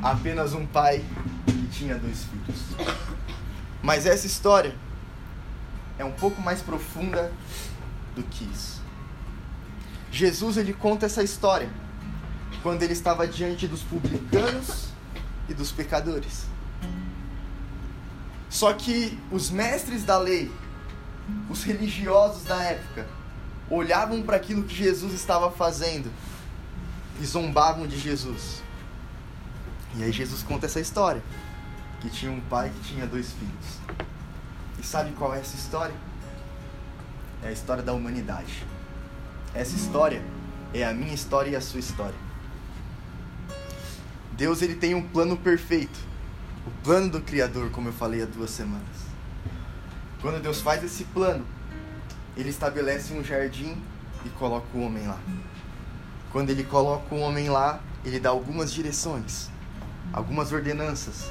a 0.00 0.12
apenas 0.12 0.54
um 0.54 0.64
pai 0.64 1.04
que 1.44 1.66
tinha 1.66 1.98
dois 1.98 2.24
filhos. 2.24 2.60
Mas 3.82 4.06
essa 4.06 4.24
história 4.24 4.72
é 5.98 6.04
um 6.04 6.12
pouco 6.12 6.40
mais 6.40 6.62
profunda 6.62 7.32
do 8.14 8.22
que 8.22 8.44
isso. 8.44 8.80
Jesus 10.12 10.56
ele 10.56 10.72
conta 10.72 11.06
essa 11.06 11.24
história 11.24 11.68
quando 12.62 12.84
ele 12.84 12.92
estava 12.92 13.26
diante 13.26 13.66
dos 13.66 13.82
publicanos 13.82 14.90
e 15.48 15.54
dos 15.54 15.72
pecadores. 15.72 16.46
Só 18.48 18.72
que 18.72 19.18
os 19.32 19.50
mestres 19.50 20.04
da 20.04 20.18
lei, 20.18 20.50
os 21.48 21.64
religiosos 21.64 22.44
da 22.44 22.62
época, 22.62 23.06
olhavam 23.70 24.22
para 24.22 24.36
aquilo 24.36 24.62
que 24.62 24.74
Jesus 24.74 25.12
estava 25.12 25.50
fazendo 25.50 26.10
e 27.20 27.24
zombavam 27.24 27.86
de 27.86 27.98
Jesus. 27.98 28.62
E 29.96 30.04
aí 30.04 30.12
Jesus 30.12 30.42
conta 30.42 30.66
essa 30.66 30.80
história, 30.80 31.22
que 32.00 32.10
tinha 32.10 32.30
um 32.30 32.40
pai 32.40 32.70
que 32.70 32.88
tinha 32.88 33.06
dois 33.06 33.32
filhos. 33.32 34.06
E 34.78 34.84
sabe 34.84 35.12
qual 35.12 35.34
é 35.34 35.40
essa 35.40 35.56
história? 35.56 35.94
É 37.42 37.48
a 37.48 37.52
história 37.52 37.82
da 37.82 37.92
humanidade. 37.92 38.64
Essa 39.54 39.74
história 39.74 40.22
é 40.74 40.84
a 40.84 40.92
minha 40.92 41.14
história 41.14 41.50
e 41.50 41.56
a 41.56 41.60
sua 41.60 41.80
história. 41.80 42.26
Deus 44.32 44.60
ele 44.60 44.74
tem 44.74 44.94
um 44.94 45.02
plano 45.02 45.36
perfeito. 45.36 45.98
O 46.66 46.70
plano 46.84 47.08
do 47.10 47.22
Criador, 47.22 47.70
como 47.70 47.88
eu 47.88 47.92
falei 47.92 48.22
há 48.22 48.26
duas 48.26 48.50
semanas. 48.50 48.84
Quando 50.20 50.40
Deus 50.40 50.60
faz 50.60 50.82
esse 50.82 51.04
plano, 51.04 51.44
ele 52.36 52.48
estabelece 52.48 53.12
um 53.12 53.22
jardim 53.22 53.76
e 54.24 54.28
coloca 54.30 54.66
o 54.74 54.82
homem 54.82 55.06
lá. 55.06 55.18
Quando 56.32 56.50
ele 56.50 56.64
coloca 56.64 57.14
o 57.14 57.18
homem 57.18 57.48
lá, 57.48 57.80
ele 58.04 58.18
dá 58.18 58.30
algumas 58.30 58.72
direções, 58.72 59.50
algumas 60.12 60.52
ordenanças 60.52 61.30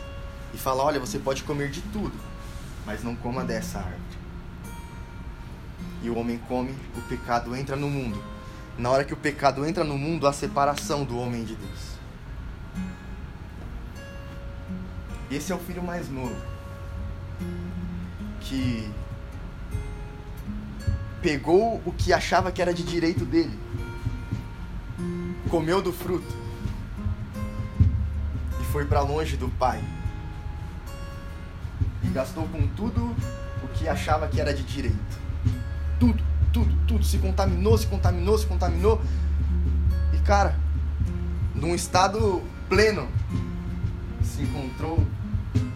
e 0.53 0.57
fala: 0.57 0.83
Olha, 0.83 0.99
você 0.99 1.17
pode 1.17 1.43
comer 1.43 1.69
de 1.69 1.81
tudo, 1.81 2.13
mas 2.85 3.03
não 3.03 3.15
coma 3.15 3.43
dessa 3.43 3.79
árvore. 3.79 4.01
E 6.03 6.09
o 6.09 6.17
homem 6.17 6.37
come, 6.47 6.75
o 6.95 7.01
pecado 7.01 7.55
entra 7.55 7.75
no 7.75 7.89
mundo. 7.89 8.23
Na 8.77 8.91
hora 8.91 9.03
que 9.03 9.13
o 9.13 9.17
pecado 9.17 9.65
entra 9.65 9.83
no 9.83 9.97
mundo, 9.97 10.27
há 10.27 10.33
separação 10.33 11.03
do 11.03 11.17
homem 11.17 11.43
de 11.43 11.55
Deus. 11.55 11.95
Esse 15.31 15.51
é 15.51 15.55
o 15.55 15.59
filho 15.59 15.81
mais 15.81 16.07
novo 16.07 16.55
que 18.45 18.89
pegou 21.21 21.81
o 21.85 21.91
que 21.91 22.13
achava 22.13 22.51
que 22.51 22.61
era 22.61 22.73
de 22.73 22.83
direito 22.83 23.25
dele, 23.25 23.59
comeu 25.49 25.81
do 25.81 25.91
fruto 25.91 26.35
e 28.61 28.63
foi 28.65 28.85
para 28.85 29.01
longe 29.01 29.35
do 29.35 29.49
pai. 29.49 29.83
E 32.03 32.07
gastou 32.09 32.47
com 32.47 32.67
tudo 32.67 33.15
o 33.63 33.67
que 33.73 33.87
achava 33.87 34.27
que 34.27 34.39
era 34.39 34.53
de 34.53 34.63
direito. 34.63 35.19
Tudo, 35.99 36.23
tudo, 36.53 36.75
tudo. 36.87 37.03
Se 37.03 37.17
contaminou, 37.17 37.77
se 37.77 37.87
contaminou, 37.87 38.37
se 38.37 38.45
contaminou. 38.45 39.01
E 40.13 40.19
cara, 40.19 40.55
num 41.55 41.73
estado 41.73 42.43
pleno, 42.69 43.07
se 44.21 44.43
encontrou 44.43 45.03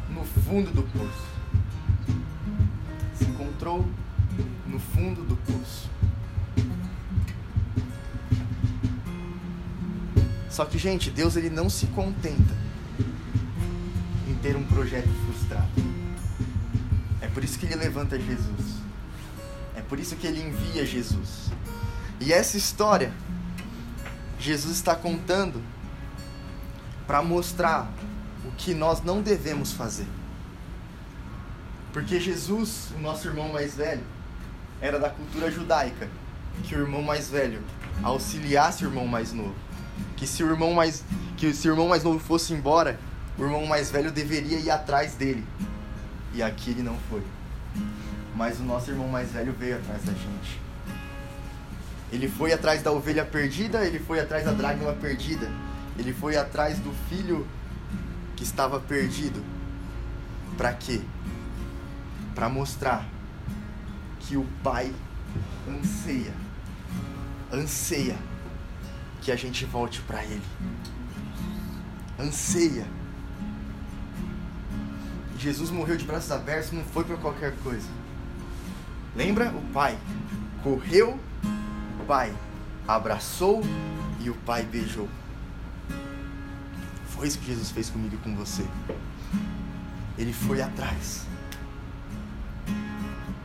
no 0.09 0.23
fundo 0.23 0.71
do 0.71 0.83
poço. 0.83 1.28
Se 3.59 3.65
encontrou 3.65 3.85
no 4.67 4.79
fundo 4.79 5.21
do 5.23 5.35
poço. 5.35 5.89
Só 10.49 10.63
que, 10.63 10.77
gente, 10.77 11.11
Deus 11.11 11.35
ele 11.35 11.49
não 11.49 11.69
se 11.69 11.87
contenta 11.87 12.55
em 14.29 14.33
ter 14.35 14.55
um 14.55 14.63
projeto 14.63 15.09
frustrado. 15.25 15.69
É 17.21 17.27
por 17.27 17.43
isso 17.43 17.59
que 17.59 17.65
ele 17.65 17.75
levanta 17.75 18.17
Jesus. 18.17 18.77
É 19.75 19.81
por 19.81 19.99
isso 19.99 20.15
que 20.15 20.25
ele 20.25 20.41
envia 20.41 20.85
Jesus. 20.85 21.51
E 22.21 22.31
essa 22.31 22.57
história 22.57 23.11
Jesus 24.39 24.77
está 24.77 24.95
contando 24.95 25.61
para 27.05 27.21
mostrar 27.21 27.91
o 28.45 28.51
que 28.51 28.73
nós 28.73 29.03
não 29.03 29.21
devemos 29.21 29.73
fazer. 29.73 30.07
Porque 31.91 32.19
Jesus, 32.19 32.89
o 32.95 32.99
nosso 32.99 33.27
irmão 33.27 33.49
mais 33.49 33.75
velho, 33.75 34.03
era 34.81 34.99
da 34.99 35.09
cultura 35.09 35.51
judaica, 35.51 36.07
que 36.63 36.75
o 36.75 36.79
irmão 36.79 37.01
mais 37.01 37.29
velho 37.29 37.61
auxiliasse 38.03 38.85
o 38.85 38.89
irmão 38.89 39.07
mais 39.07 39.33
novo. 39.33 39.55
Que 40.15 40.27
se 40.27 40.43
o 40.43 40.49
irmão 40.49 40.73
mais 40.73 41.03
que 41.37 41.53
se 41.53 41.69
o 41.69 41.71
irmão 41.71 41.87
mais 41.87 42.03
novo 42.03 42.19
fosse 42.19 42.53
embora, 42.53 42.99
o 43.37 43.43
irmão 43.43 43.65
mais 43.65 43.89
velho 43.89 44.11
deveria 44.11 44.59
ir 44.59 44.69
atrás 44.69 45.15
dele. 45.15 45.45
E 46.33 46.43
aqui 46.43 46.71
ele 46.71 46.83
não 46.83 46.97
foi. 47.09 47.23
Mas 48.35 48.59
o 48.59 48.63
nosso 48.63 48.91
irmão 48.91 49.07
mais 49.07 49.31
velho 49.31 49.53
veio 49.53 49.77
atrás 49.77 50.03
da 50.03 50.11
gente. 50.11 50.59
Ele 52.11 52.27
foi 52.27 52.51
atrás 52.53 52.81
da 52.81 52.91
ovelha 52.91 53.23
perdida, 53.23 53.85
ele 53.85 53.99
foi 53.99 54.19
atrás 54.19 54.43
da 54.43 54.51
dracma 54.51 54.93
perdida. 54.93 55.49
Ele 55.97 56.13
foi 56.13 56.37
atrás 56.37 56.79
do 56.79 56.93
filho 57.09 57.45
que 58.35 58.43
estava 58.43 58.79
perdido. 58.79 59.43
Para 60.57 60.73
quê? 60.73 61.01
Para 62.33 62.49
mostrar 62.49 63.05
que 64.19 64.37
o 64.37 64.45
Pai 64.63 64.93
anseia, 65.67 66.33
anseia 67.51 68.17
que 69.21 69.31
a 69.31 69.35
gente 69.35 69.65
volte 69.65 70.01
para 70.01 70.23
Ele. 70.23 70.41
Anseia. 72.19 72.85
Jesus 75.37 75.69
morreu 75.71 75.95
de 75.95 76.05
braços 76.05 76.31
abertos, 76.31 76.71
não 76.71 76.83
foi 76.83 77.03
para 77.03 77.17
qualquer 77.17 77.55
coisa. 77.63 77.87
Lembra? 79.15 79.49
O 79.51 79.61
Pai 79.73 79.97
correu, 80.63 81.19
o 82.01 82.05
Pai 82.05 82.33
abraçou 82.87 83.61
e 84.19 84.29
o 84.29 84.35
Pai 84.35 84.63
beijou. 84.63 85.07
Foi 87.07 87.27
isso 87.27 87.39
que 87.39 87.47
Jesus 87.47 87.71
fez 87.71 87.89
comigo 87.89 88.15
e 88.15 88.17
com 88.17 88.35
você. 88.35 88.65
Ele 90.17 90.33
foi 90.33 90.61
atrás 90.61 91.28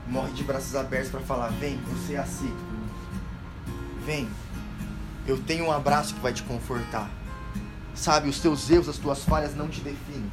morre 0.08 0.32
de 0.32 0.42
braços 0.42 0.74
abertos 0.74 1.10
para 1.10 1.20
falar: 1.20 1.48
vem, 1.48 1.78
você 1.88 2.14
é 2.14 2.24
mim. 2.24 2.56
Vem, 4.04 4.28
eu 5.26 5.38
tenho 5.38 5.66
um 5.66 5.72
abraço 5.72 6.14
que 6.14 6.20
vai 6.20 6.32
te 6.32 6.42
confortar. 6.42 7.10
Sabe, 7.94 8.28
os 8.28 8.40
teus 8.40 8.68
erros, 8.70 8.88
as 8.88 8.98
tuas 8.98 9.24
falhas 9.24 9.54
não 9.54 9.68
te 9.68 9.80
definem. 9.80 10.30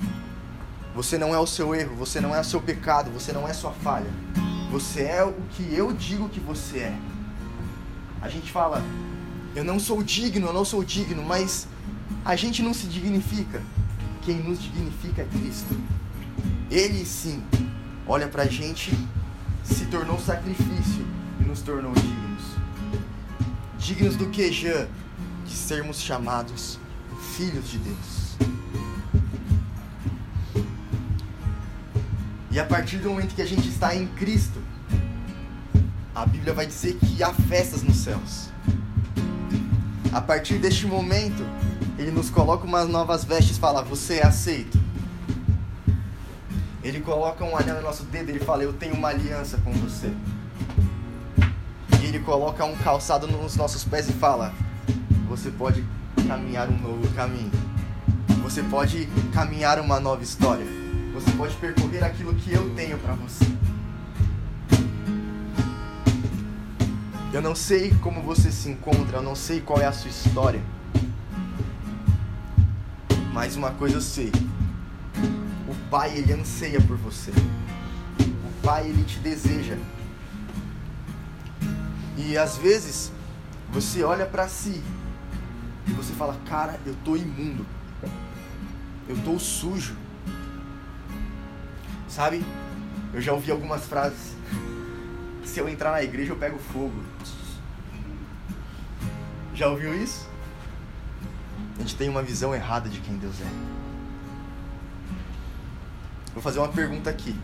Você 0.95 1.17
não 1.17 1.33
é 1.33 1.39
o 1.39 1.47
seu 1.47 1.73
erro, 1.73 1.95
você 1.95 2.19
não 2.19 2.35
é 2.35 2.41
o 2.41 2.43
seu 2.43 2.61
pecado, 2.61 3.09
você 3.11 3.31
não 3.31 3.47
é 3.47 3.53
sua 3.53 3.71
falha. 3.71 4.11
Você 4.71 5.03
é 5.03 5.23
o 5.23 5.33
que 5.51 5.73
eu 5.73 5.93
digo 5.93 6.27
que 6.27 6.39
você 6.39 6.79
é. 6.79 6.99
A 8.21 8.27
gente 8.27 8.51
fala, 8.51 8.83
eu 9.55 9.63
não 9.63 9.79
sou 9.79 10.03
digno, 10.03 10.47
eu 10.47 10.53
não 10.53 10.65
sou 10.65 10.83
digno, 10.83 11.23
mas 11.23 11.67
a 12.25 12.35
gente 12.35 12.61
não 12.61 12.73
se 12.73 12.87
dignifica. 12.87 13.61
Quem 14.23 14.37
nos 14.37 14.61
dignifica 14.61 15.21
é 15.21 15.25
Cristo. 15.25 15.75
Ele 16.69 17.05
sim 17.05 17.43
olha 18.07 18.27
pra 18.27 18.45
gente 18.45 18.91
se 19.71 19.85
tornou 19.85 20.19
sacrifício 20.19 21.05
e 21.39 21.43
nos 21.43 21.61
tornou 21.61 21.93
dignos. 21.93 22.43
Dignos 23.77 24.15
do 24.15 24.27
que, 24.27 24.51
Jean? 24.51 24.87
De 25.45 25.53
sermos 25.53 25.99
chamados 26.01 26.79
filhos 27.35 27.69
de 27.69 27.77
Deus. 27.79 28.21
E 32.51 32.59
a 32.59 32.65
partir 32.65 32.97
do 32.97 33.09
momento 33.09 33.33
que 33.33 33.41
a 33.41 33.45
gente 33.45 33.67
está 33.69 33.95
em 33.95 34.05
Cristo, 34.07 34.59
a 36.13 36.25
Bíblia 36.25 36.53
vai 36.53 36.67
dizer 36.67 36.97
que 36.97 37.23
há 37.23 37.33
festas 37.33 37.81
nos 37.81 37.97
céus. 37.97 38.49
A 40.11 40.19
partir 40.19 40.57
deste 40.57 40.85
momento, 40.85 41.45
ele 41.97 42.11
nos 42.11 42.29
coloca 42.29 42.65
umas 42.65 42.89
novas 42.89 43.23
vestes 43.23 43.55
e 43.55 43.59
fala: 43.59 43.81
Você 43.83 44.15
é 44.15 44.25
aceito. 44.25 44.80
Ele 46.83 46.99
coloca 46.99 47.43
um 47.43 47.55
anel 47.55 47.75
no 47.75 47.81
nosso 47.83 48.03
dedo, 48.03 48.29
ele 48.29 48.39
fala: 48.39 48.63
Eu 48.63 48.73
tenho 48.73 48.95
uma 48.95 49.09
aliança 49.09 49.57
com 49.57 49.71
você. 49.73 50.11
E 52.01 52.05
ele 52.05 52.19
coloca 52.19 52.65
um 52.65 52.75
calçado 52.77 53.27
nos 53.27 53.55
nossos 53.55 53.83
pés 53.83 54.09
e 54.09 54.13
fala: 54.13 54.53
Você 55.29 55.51
pode 55.51 55.85
caminhar 56.27 56.67
um 56.69 56.77
novo 56.77 57.07
caminho. 57.13 57.51
Você 58.41 58.63
pode 58.63 59.07
caminhar 59.31 59.79
uma 59.79 59.99
nova 59.99 60.23
história. 60.23 60.65
Você 61.13 61.29
pode 61.31 61.55
percorrer 61.57 62.03
aquilo 62.03 62.33
que 62.33 62.51
eu 62.51 62.73
tenho 62.73 62.97
para 62.97 63.13
você. 63.13 63.45
Eu 67.31 67.41
não 67.41 67.55
sei 67.55 67.91
como 68.01 68.21
você 68.21 68.51
se 68.51 68.69
encontra, 68.69 69.17
eu 69.17 69.23
não 69.23 69.35
sei 69.35 69.61
qual 69.61 69.79
é 69.79 69.85
a 69.85 69.91
sua 69.91 70.09
história. 70.09 70.61
Mas 73.31 73.55
uma 73.55 73.71
coisa 73.71 73.97
eu 73.97 74.01
sei. 74.01 74.31
Pai, 75.91 76.17
ele 76.17 76.31
anseia 76.31 76.79
por 76.79 76.95
você. 76.95 77.31
O 77.31 78.63
Pai, 78.63 78.87
ele 78.87 79.03
te 79.03 79.19
deseja. 79.19 79.77
E 82.17 82.37
às 82.37 82.57
vezes 82.57 83.11
você 83.73 84.01
olha 84.01 84.25
para 84.25 84.47
si 84.47 84.81
e 85.85 85.91
você 85.91 86.13
fala: 86.13 86.39
"Cara, 86.47 86.79
eu 86.85 86.95
tô 87.03 87.17
imundo. 87.17 87.65
Eu 89.05 89.17
tô 89.17 89.37
sujo". 89.37 89.97
Sabe? 92.07 92.41
Eu 93.13 93.19
já 93.19 93.33
ouvi 93.33 93.51
algumas 93.51 93.83
frases. 93.85 94.33
Se 95.43 95.59
eu 95.59 95.67
entrar 95.67 95.91
na 95.91 96.01
igreja, 96.01 96.31
eu 96.31 96.37
pego 96.37 96.57
fogo. 96.57 97.03
Já 99.53 99.67
ouviu 99.67 99.93
isso? 99.93 100.25
A 101.75 101.81
gente 101.81 101.97
tem 101.97 102.07
uma 102.07 102.23
visão 102.23 102.55
errada 102.55 102.87
de 102.87 103.01
quem 103.01 103.17
Deus 103.17 103.41
é. 103.41 103.80
Vou 106.33 106.41
fazer 106.41 106.59
uma 106.59 106.69
pergunta 106.69 107.09
aqui. 107.09 107.35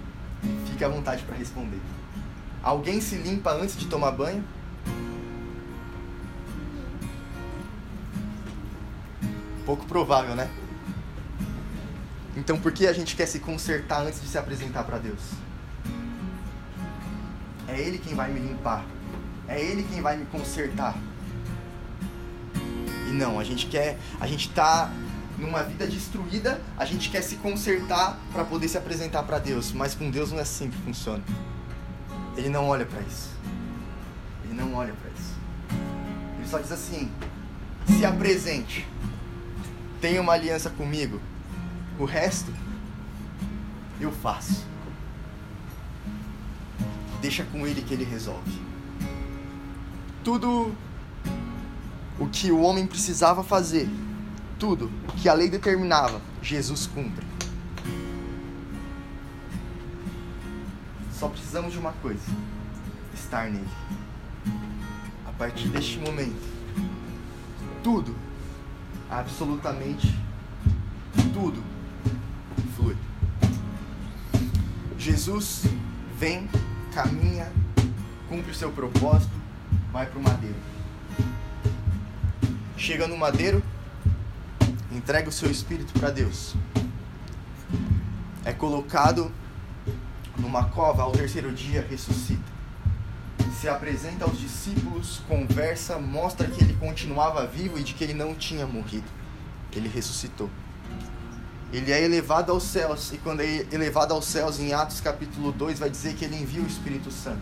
Fique 0.69 0.83
à 0.83 0.89
vontade 0.89 1.23
para 1.23 1.35
responder. 1.35 1.79
Alguém 2.63 3.01
se 3.01 3.15
limpa 3.15 3.51
antes 3.51 3.77
de 3.77 3.87
tomar 3.87 4.11
banho? 4.11 4.43
Pouco 9.65 9.85
provável, 9.85 10.35
né? 10.35 10.49
Então 12.35 12.57
por 12.59 12.71
que 12.71 12.87
a 12.87 12.93
gente 12.93 13.15
quer 13.15 13.25
se 13.25 13.39
consertar 13.39 14.01
antes 14.01 14.21
de 14.21 14.27
se 14.27 14.37
apresentar 14.37 14.83
para 14.83 14.97
Deus? 14.97 15.19
É 17.67 17.79
Ele 17.79 17.97
quem 17.97 18.15
vai 18.15 18.31
me 18.31 18.39
limpar. 18.39 18.85
É 19.47 19.59
Ele 19.59 19.83
quem 19.83 20.01
vai 20.01 20.15
me 20.15 20.25
consertar. 20.27 20.95
E 23.09 23.11
não, 23.11 23.39
a 23.39 23.43
gente 23.43 23.67
quer, 23.67 23.97
a 24.19 24.27
gente 24.27 24.49
tá 24.49 24.91
numa 25.37 25.63
vida 25.63 25.85
destruída, 25.85 26.59
a 26.77 26.85
gente 26.85 27.09
quer 27.09 27.21
se 27.21 27.35
consertar 27.37 28.17
para 28.33 28.43
poder 28.43 28.67
se 28.67 28.77
apresentar 28.77 29.23
para 29.23 29.39
Deus, 29.39 29.71
mas 29.71 29.93
com 29.93 30.09
Deus 30.09 30.31
não 30.31 30.39
é 30.39 30.41
assim 30.41 30.69
que 30.69 30.77
funciona. 30.77 31.23
Ele 32.35 32.49
não 32.49 32.67
olha 32.67 32.85
para 32.85 33.01
isso. 33.01 33.29
Ele 34.43 34.53
não 34.53 34.73
olha 34.73 34.93
para 34.93 35.11
isso. 35.11 35.35
Ele 36.37 36.47
só 36.47 36.59
diz 36.59 36.71
assim: 36.71 37.11
se 37.87 38.05
apresente. 38.05 38.87
Tenha 40.01 40.21
uma 40.21 40.33
aliança 40.33 40.69
comigo. 40.69 41.19
O 41.99 42.05
resto 42.05 42.53
eu 43.99 44.11
faço. 44.11 44.65
Deixa 47.21 47.43
com 47.43 47.65
ele 47.65 47.81
que 47.81 47.93
ele 47.93 48.03
resolve. 48.03 48.61
Tudo 50.23 50.75
o 52.19 52.27
que 52.27 52.51
o 52.51 52.61
homem 52.61 52.85
precisava 52.85 53.43
fazer, 53.43 53.89
tudo 54.59 54.91
que 55.17 55.29
a 55.29 55.33
lei 55.33 55.49
determinava, 55.49 56.21
Jesus 56.41 56.87
cumpre. 56.87 57.25
Só 61.11 61.29
precisamos 61.29 61.73
de 61.73 61.79
uma 61.79 61.93
coisa: 61.93 62.25
estar 63.13 63.49
nele. 63.49 63.67
A 65.25 65.31
partir 65.31 65.67
deste 65.69 65.97
momento, 65.99 66.41
tudo, 67.83 68.15
absolutamente 69.09 70.13
tudo, 71.37 71.61
flui. 72.75 72.97
Jesus 74.97 75.65
vem, 76.17 76.49
caminha, 76.91 77.51
cumpre 78.27 78.51
o 78.51 78.55
seu 78.55 78.71
propósito, 78.71 79.31
vai 79.91 80.07
para 80.07 80.19
o 80.19 80.23
madeiro. 80.23 80.55
Chega 82.75 83.07
no 83.07 83.15
madeiro, 83.15 83.61
entrega 84.97 85.29
o 85.29 85.31
seu 85.31 85.49
espírito 85.49 85.97
para 85.99 86.09
Deus. 86.09 86.55
É 88.43 88.51
colocado 88.51 89.31
numa 90.37 90.65
cova, 90.65 91.03
ao 91.03 91.11
terceiro 91.11 91.51
dia 91.53 91.85
ressuscita. 91.87 92.57
Se 93.59 93.69
apresenta 93.69 94.25
aos 94.25 94.39
discípulos, 94.39 95.21
conversa, 95.27 95.97
mostra 95.97 96.47
que 96.47 96.63
ele 96.63 96.73
continuava 96.73 97.45
vivo 97.45 97.79
e 97.79 97.83
de 97.83 97.93
que 97.93 98.03
ele 98.03 98.13
não 98.13 98.33
tinha 98.35 98.65
morrido. 98.65 99.07
Ele 99.71 99.87
ressuscitou. 99.87 100.49
Ele 101.71 101.91
é 101.91 102.01
elevado 102.03 102.51
aos 102.51 102.63
céus, 102.63 103.11
e 103.11 103.17
quando 103.17 103.41
é 103.41 103.65
elevado 103.71 104.13
aos 104.13 104.25
céus, 104.25 104.59
em 104.59 104.73
Atos 104.73 105.01
capítulo 105.01 105.51
2, 105.51 105.79
vai 105.79 105.89
dizer 105.89 106.15
que 106.15 106.23
ele 106.23 106.37
envia 106.37 106.61
o 106.61 106.67
Espírito 106.67 107.11
Santo. 107.11 107.41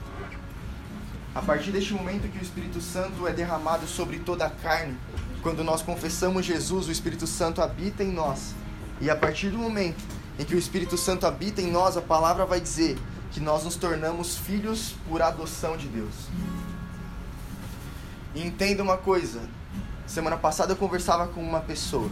A 1.33 1.41
partir 1.41 1.71
deste 1.71 1.93
momento 1.93 2.31
que 2.31 2.39
o 2.39 2.41
Espírito 2.41 2.81
Santo 2.81 3.27
é 3.27 3.33
derramado 3.33 3.85
sobre 3.85 4.19
toda 4.19 4.45
a 4.45 4.49
carne, 4.49 4.97
quando 5.45 5.63
nós 5.63 5.83
confessamos 5.83 6.43
Jesus, 6.43 6.87
o 6.87 6.91
Espírito 6.91 7.27
Santo 7.27 7.61
habita 7.61 8.03
em 8.03 8.11
nós. 8.11 8.55
E 8.99 9.11
a 9.11 9.15
partir 9.15 9.51
do 9.51 9.59
momento 9.59 10.03
em 10.39 10.43
que 10.43 10.55
o 10.55 10.57
Espírito 10.57 10.97
Santo 10.97 11.27
habita 11.27 11.61
em 11.61 11.69
nós, 11.69 11.95
a 11.95 12.01
palavra 12.01 12.47
vai 12.47 12.59
dizer 12.59 12.97
que 13.31 13.39
nós 13.39 13.63
nos 13.63 13.75
tornamos 13.75 14.39
filhos 14.39 14.95
por 15.07 15.21
adoção 15.21 15.77
de 15.77 15.87
Deus. 15.87 16.15
E 18.33 18.43
entenda 18.43 18.81
uma 18.81 18.97
coisa: 18.97 19.39
semana 20.07 20.35
passada 20.35 20.73
eu 20.73 20.77
conversava 20.77 21.27
com 21.27 21.43
uma 21.43 21.59
pessoa. 21.59 22.09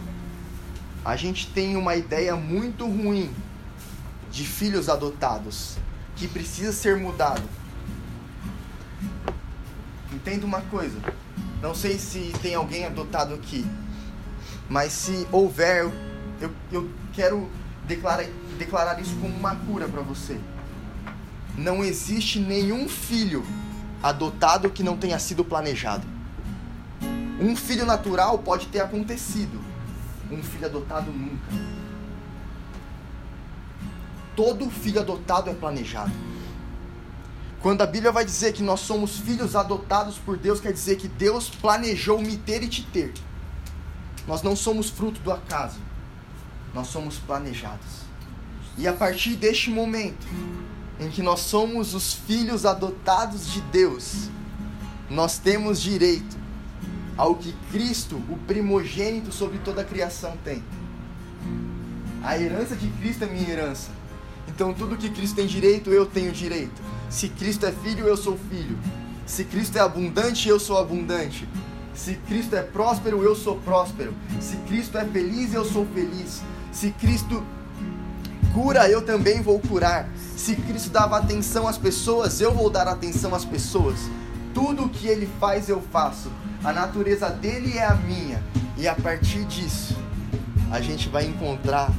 A 1.04 1.16
gente 1.16 1.48
tem 1.48 1.76
uma 1.76 1.96
ideia 1.96 2.36
muito 2.36 2.86
ruim 2.86 3.34
de 4.30 4.44
filhos 4.44 4.88
adotados 4.88 5.76
que 6.14 6.28
precisa 6.28 6.70
ser 6.70 6.98
mudado. 6.98 7.42
Entenda 10.12 10.46
uma 10.46 10.60
coisa: 10.60 11.00
não 11.64 11.74
sei 11.74 11.98
se 11.98 12.30
tem 12.42 12.54
alguém 12.54 12.84
adotado 12.84 13.32
aqui, 13.32 13.64
mas 14.68 14.92
se 14.92 15.26
houver, 15.32 15.90
eu, 16.38 16.50
eu 16.70 16.90
quero 17.14 17.48
declarar, 17.88 18.26
declarar 18.58 19.00
isso 19.00 19.16
como 19.16 19.34
uma 19.34 19.56
cura 19.56 19.88
para 19.88 20.02
você. 20.02 20.38
Não 21.56 21.82
existe 21.82 22.38
nenhum 22.38 22.86
filho 22.86 23.42
adotado 24.02 24.68
que 24.68 24.82
não 24.82 24.98
tenha 24.98 25.18
sido 25.18 25.42
planejado. 25.42 26.06
Um 27.40 27.56
filho 27.56 27.86
natural 27.86 28.38
pode 28.40 28.66
ter 28.66 28.80
acontecido, 28.80 29.58
um 30.30 30.42
filho 30.42 30.66
adotado 30.66 31.10
nunca. 31.10 31.50
Todo 34.36 34.68
filho 34.68 35.00
adotado 35.00 35.48
é 35.48 35.54
planejado. 35.54 36.12
Quando 37.64 37.80
a 37.80 37.86
Bíblia 37.86 38.12
vai 38.12 38.26
dizer 38.26 38.52
que 38.52 38.62
nós 38.62 38.80
somos 38.80 39.16
filhos 39.20 39.56
adotados 39.56 40.18
por 40.18 40.36
Deus, 40.36 40.60
quer 40.60 40.70
dizer 40.70 40.96
que 40.96 41.08
Deus 41.08 41.48
planejou 41.48 42.20
me 42.20 42.36
ter 42.36 42.62
e 42.62 42.68
te 42.68 42.82
ter. 42.82 43.14
Nós 44.28 44.42
não 44.42 44.54
somos 44.54 44.90
fruto 44.90 45.18
do 45.20 45.32
acaso, 45.32 45.78
nós 46.74 46.88
somos 46.88 47.16
planejados. 47.16 48.02
E 48.76 48.86
a 48.86 48.92
partir 48.92 49.36
deste 49.36 49.70
momento, 49.70 50.26
em 51.00 51.08
que 51.08 51.22
nós 51.22 51.40
somos 51.40 51.94
os 51.94 52.12
filhos 52.12 52.66
adotados 52.66 53.50
de 53.50 53.62
Deus, 53.62 54.28
nós 55.08 55.38
temos 55.38 55.80
direito 55.80 56.36
ao 57.16 57.34
que 57.34 57.54
Cristo, 57.72 58.16
o 58.28 58.36
primogênito 58.46 59.32
sobre 59.32 59.56
toda 59.60 59.80
a 59.80 59.84
criação, 59.86 60.36
tem. 60.44 60.62
A 62.22 62.38
herança 62.38 62.76
de 62.76 62.88
Cristo 62.88 63.24
é 63.24 63.26
minha 63.26 63.48
herança. 63.48 63.88
Então 64.48 64.74
tudo 64.74 64.98
que 64.98 65.08
Cristo 65.08 65.36
tem 65.36 65.46
direito, 65.46 65.88
eu 65.88 66.04
tenho 66.04 66.30
direito. 66.30 66.93
Se 67.14 67.28
Cristo 67.28 67.64
é 67.64 67.70
filho, 67.70 68.08
eu 68.08 68.16
sou 68.16 68.36
filho. 68.50 68.76
Se 69.24 69.44
Cristo 69.44 69.78
é 69.78 69.80
abundante, 69.80 70.48
eu 70.48 70.58
sou 70.58 70.76
abundante. 70.76 71.48
Se 71.94 72.14
Cristo 72.14 72.56
é 72.56 72.62
próspero, 72.62 73.22
eu 73.22 73.36
sou 73.36 73.54
próspero. 73.60 74.12
Se 74.40 74.56
Cristo 74.66 74.98
é 74.98 75.04
feliz, 75.04 75.54
eu 75.54 75.64
sou 75.64 75.86
feliz. 75.94 76.42
Se 76.72 76.90
Cristo 76.90 77.40
cura, 78.52 78.90
eu 78.90 79.00
também 79.00 79.40
vou 79.40 79.60
curar. 79.60 80.08
Se 80.36 80.56
Cristo 80.56 80.90
dava 80.90 81.16
atenção 81.16 81.68
às 81.68 81.78
pessoas, 81.78 82.40
eu 82.40 82.52
vou 82.52 82.68
dar 82.68 82.88
atenção 82.88 83.32
às 83.32 83.44
pessoas. 83.44 84.00
Tudo 84.52 84.86
o 84.86 84.88
que 84.88 85.06
ele 85.06 85.30
faz, 85.38 85.68
eu 85.68 85.80
faço. 85.92 86.32
A 86.64 86.72
natureza 86.72 87.30
dele 87.30 87.78
é 87.78 87.84
a 87.84 87.94
minha. 87.94 88.42
E 88.76 88.88
a 88.88 88.94
partir 88.96 89.44
disso, 89.44 89.96
a 90.68 90.80
gente 90.80 91.08
vai 91.08 91.24
encontrar 91.26 91.92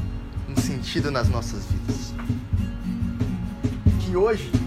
um 0.50 0.62
sentido 0.62 1.10
nas 1.10 1.30
nossas 1.30 1.64
vidas. 1.64 2.14
Que 4.02 4.18
hoje 4.18 4.65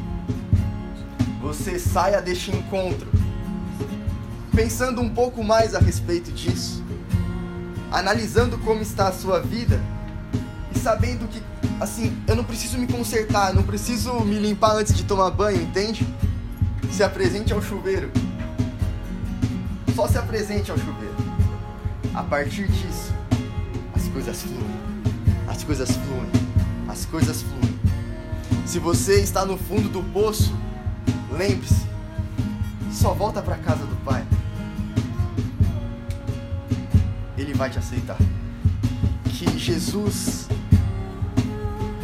você 1.49 1.79
saia 1.79 2.21
deste 2.21 2.55
encontro 2.55 3.09
pensando 4.55 5.01
um 5.01 5.09
pouco 5.09 5.43
mais 5.43 5.75
a 5.75 5.79
respeito 5.79 6.31
disso, 6.31 6.85
analisando 7.91 8.59
como 8.59 8.83
está 8.83 9.09
a 9.09 9.13
sua 9.13 9.41
vida 9.41 9.81
e 10.75 10.79
sabendo 10.79 11.27
que, 11.27 11.43
assim, 11.81 12.15
eu 12.27 12.37
não 12.37 12.45
preciso 12.45 12.77
me 12.77 12.87
consertar, 12.87 13.55
não 13.55 13.63
preciso 13.63 14.21
me 14.21 14.39
limpar 14.39 14.73
antes 14.73 14.93
de 14.93 15.05
tomar 15.05 15.31
banho, 15.31 15.63
entende? 15.63 16.07
Se 16.93 17.03
apresente 17.03 17.51
ao 17.51 17.63
chuveiro. 17.63 18.11
Só 19.95 20.07
se 20.07 20.19
apresente 20.19 20.71
ao 20.71 20.77
chuveiro. 20.77 21.17
A 22.15 22.25
partir 22.25 22.69
disso, 22.69 23.15
as 23.95 24.07
coisas 24.09 24.43
fluem. 24.43 24.81
As 25.49 25.65
coisas 25.65 25.91
fluem. 25.93 26.31
As 26.87 27.07
coisas 27.07 27.41
fluem. 27.41 27.81
Se 28.67 28.79
você 28.79 29.21
está 29.23 29.47
no 29.47 29.57
fundo 29.57 29.89
do 29.89 30.03
poço, 30.13 30.53
lembre-se, 31.31 31.87
só 32.93 33.13
volta 33.13 33.41
para 33.43 33.57
casa 33.57 33.85
do 33.85 33.97
Pai. 34.05 34.25
Ele 37.37 37.55
vai 37.55 37.71
te 37.71 37.79
aceitar. 37.79 38.17
Que 39.25 39.59
Jesus 39.59 40.49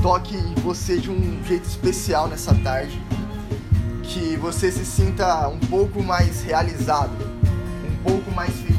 toque 0.00 0.36
você 0.62 0.98
de 0.98 1.10
um 1.10 1.42
jeito 1.44 1.64
especial 1.64 2.28
nessa 2.28 2.54
tarde. 2.54 3.00
Que 4.02 4.36
você 4.36 4.70
se 4.70 4.84
sinta 4.84 5.48
um 5.48 5.58
pouco 5.58 6.02
mais 6.02 6.42
realizado, 6.42 7.16
um 7.90 8.02
pouco 8.04 8.30
mais 8.30 8.54
feliz. 8.54 8.78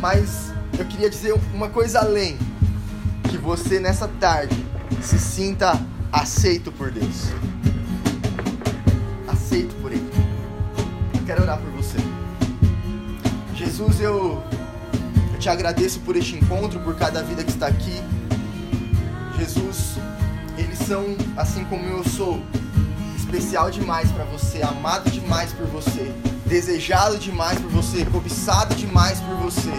Mas 0.00 0.52
eu 0.78 0.86
queria 0.86 1.10
dizer 1.10 1.34
uma 1.52 1.68
coisa 1.68 2.00
além. 2.00 2.38
Que 3.28 3.36
você 3.36 3.78
nessa 3.78 4.08
tarde 4.08 4.64
se 5.02 5.18
sinta 5.18 5.78
aceito 6.10 6.72
por 6.72 6.90
Deus. 6.90 7.30
Quero 11.32 11.44
orar 11.44 11.58
por 11.58 11.70
você. 11.70 11.96
Jesus, 13.54 14.00
eu, 14.00 14.42
eu 15.32 15.38
te 15.38 15.48
agradeço 15.48 15.98
por 16.00 16.14
este 16.14 16.36
encontro, 16.36 16.78
por 16.80 16.94
cada 16.94 17.22
vida 17.22 17.42
que 17.42 17.50
está 17.50 17.68
aqui. 17.68 18.02
Jesus, 19.38 19.96
eles 20.58 20.78
são 20.78 21.16
assim 21.34 21.64
como 21.64 21.86
eu 21.86 22.04
sou, 22.04 22.42
especial 23.16 23.70
demais 23.70 24.12
para 24.12 24.24
você, 24.24 24.62
amado 24.62 25.10
demais 25.10 25.54
por 25.54 25.66
você, 25.68 26.14
desejado 26.44 27.16
demais 27.16 27.58
por 27.58 27.70
você, 27.70 28.04
cobiçado 28.04 28.74
demais 28.74 29.18
por 29.20 29.36
você. 29.36 29.72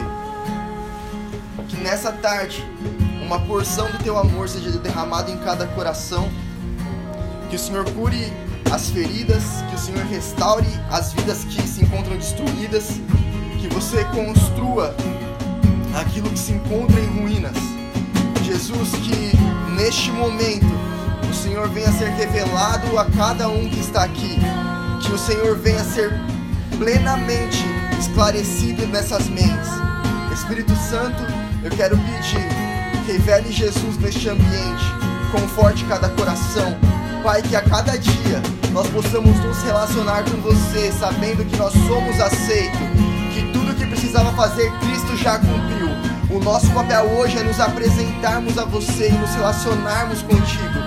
Que 1.70 1.78
nessa 1.78 2.12
tarde 2.12 2.68
uma 3.22 3.40
porção 3.42 3.92
do 3.92 4.00
teu 4.00 4.18
amor 4.18 4.50
seja 4.50 4.72
derramada 4.80 5.30
em 5.30 5.38
cada 5.38 5.68
coração. 5.68 6.28
Que 7.52 7.56
o 7.56 7.60
Senhor 7.60 7.86
cure 7.92 8.34
as 8.74 8.90
feridas, 8.90 9.44
que 9.70 9.76
o 9.76 9.78
Senhor 9.78 10.04
restaure 10.06 10.68
as 10.90 11.14
vidas 11.14 11.44
que 11.44 11.62
se 11.62 11.84
encontram 11.84 12.18
destruídas, 12.18 13.00
que 13.62 13.68
você 13.68 14.04
construa 14.06 14.96
aquilo 15.96 16.28
que 16.32 16.40
se 16.40 16.54
encontra 16.54 17.00
em 17.00 17.06
ruínas. 17.06 17.56
Jesus, 18.44 18.90
que 18.90 19.38
neste 19.76 20.10
momento 20.12 20.66
o 21.30 21.34
Senhor 21.36 21.70
venha 21.70 21.92
ser 21.92 22.10
revelado 22.10 22.98
a 22.98 23.06
cada 23.06 23.48
um 23.48 23.70
que 23.70 23.80
está 23.80 24.06
aqui, 24.06 24.40
que 25.04 25.12
o 25.12 25.20
Senhor 25.20 25.56
venha 25.56 25.84
ser 25.84 26.12
plenamente 26.80 27.64
esclarecido 28.00 28.88
nessas 28.88 29.30
mentes. 29.30 29.70
Espírito 30.34 30.76
Santo, 30.90 31.22
eu 31.64 31.70
quero 31.70 31.96
pedir, 31.96 32.48
revele 33.06 33.52
Jesus 33.52 33.98
neste 33.98 34.30
ambiente, 34.30 34.84
conforte 35.32 35.86
cada 35.86 36.10
coração. 36.10 36.76
Pai, 37.24 37.42
que 37.42 37.56
a 37.56 37.62
cada 37.62 37.98
dia 37.98 38.42
nós 38.74 38.86
possamos 38.90 39.40
nos 39.40 39.64
relacionar 39.64 40.26
com 40.26 40.42
você, 40.42 40.92
sabendo 40.92 41.46
que 41.46 41.56
nós 41.56 41.72
somos 41.72 42.20
aceitos, 42.20 42.78
que 43.34 43.50
tudo 43.54 43.74
que 43.76 43.86
precisava 43.86 44.34
fazer, 44.34 44.70
Cristo 44.80 45.16
já 45.16 45.40
cumpriu. 45.40 45.88
O 46.30 46.44
nosso 46.44 46.70
papel 46.72 47.06
hoje 47.18 47.38
é 47.38 47.44
nos 47.44 47.62
apresentarmos 47.62 48.58
a 48.58 48.66
você 48.66 49.08
e 49.08 49.14
nos 49.14 49.34
relacionarmos 49.36 50.22
contigo. 50.24 50.80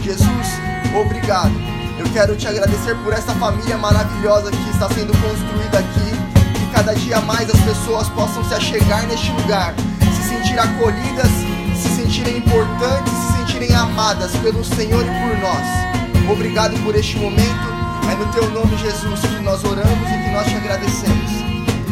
Jesus, 0.00 0.46
obrigado. 0.94 1.50
Eu 1.98 2.08
quero 2.12 2.36
te 2.36 2.46
agradecer 2.46 2.94
por 3.02 3.12
essa 3.12 3.32
família 3.32 3.76
maravilhosa 3.76 4.52
que 4.52 4.70
está 4.70 4.88
sendo 4.90 5.12
construída 5.20 5.80
aqui. 5.80 6.56
Que 6.56 6.72
cada 6.72 6.94
dia 6.94 7.20
mais 7.22 7.50
as 7.50 7.60
pessoas 7.62 8.08
possam 8.10 8.44
se 8.44 8.54
achegar 8.54 9.08
neste 9.08 9.32
lugar, 9.32 9.74
se 10.14 10.28
sentir 10.28 10.56
acolhidas, 10.56 11.30
se 11.74 11.88
sentirem 11.96 12.36
importantes, 12.36 13.29
sentirem 13.60 13.74
amadas 13.76 14.32
pelo 14.36 14.64
Senhor 14.64 15.02
e 15.02 15.06
por 15.06 15.38
nós. 15.38 16.30
Obrigado 16.30 16.74
por 16.82 16.94
este 16.94 17.18
momento. 17.18 17.70
É 18.10 18.14
no 18.14 18.32
teu 18.32 18.48
nome, 18.50 18.76
Jesus, 18.78 19.20
que 19.20 19.42
nós 19.42 19.62
oramos 19.64 20.08
e 20.08 20.24
que 20.24 20.30
nós 20.30 20.46
te 20.46 20.54
agradecemos. 20.54 21.30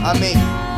Amém. 0.03 0.78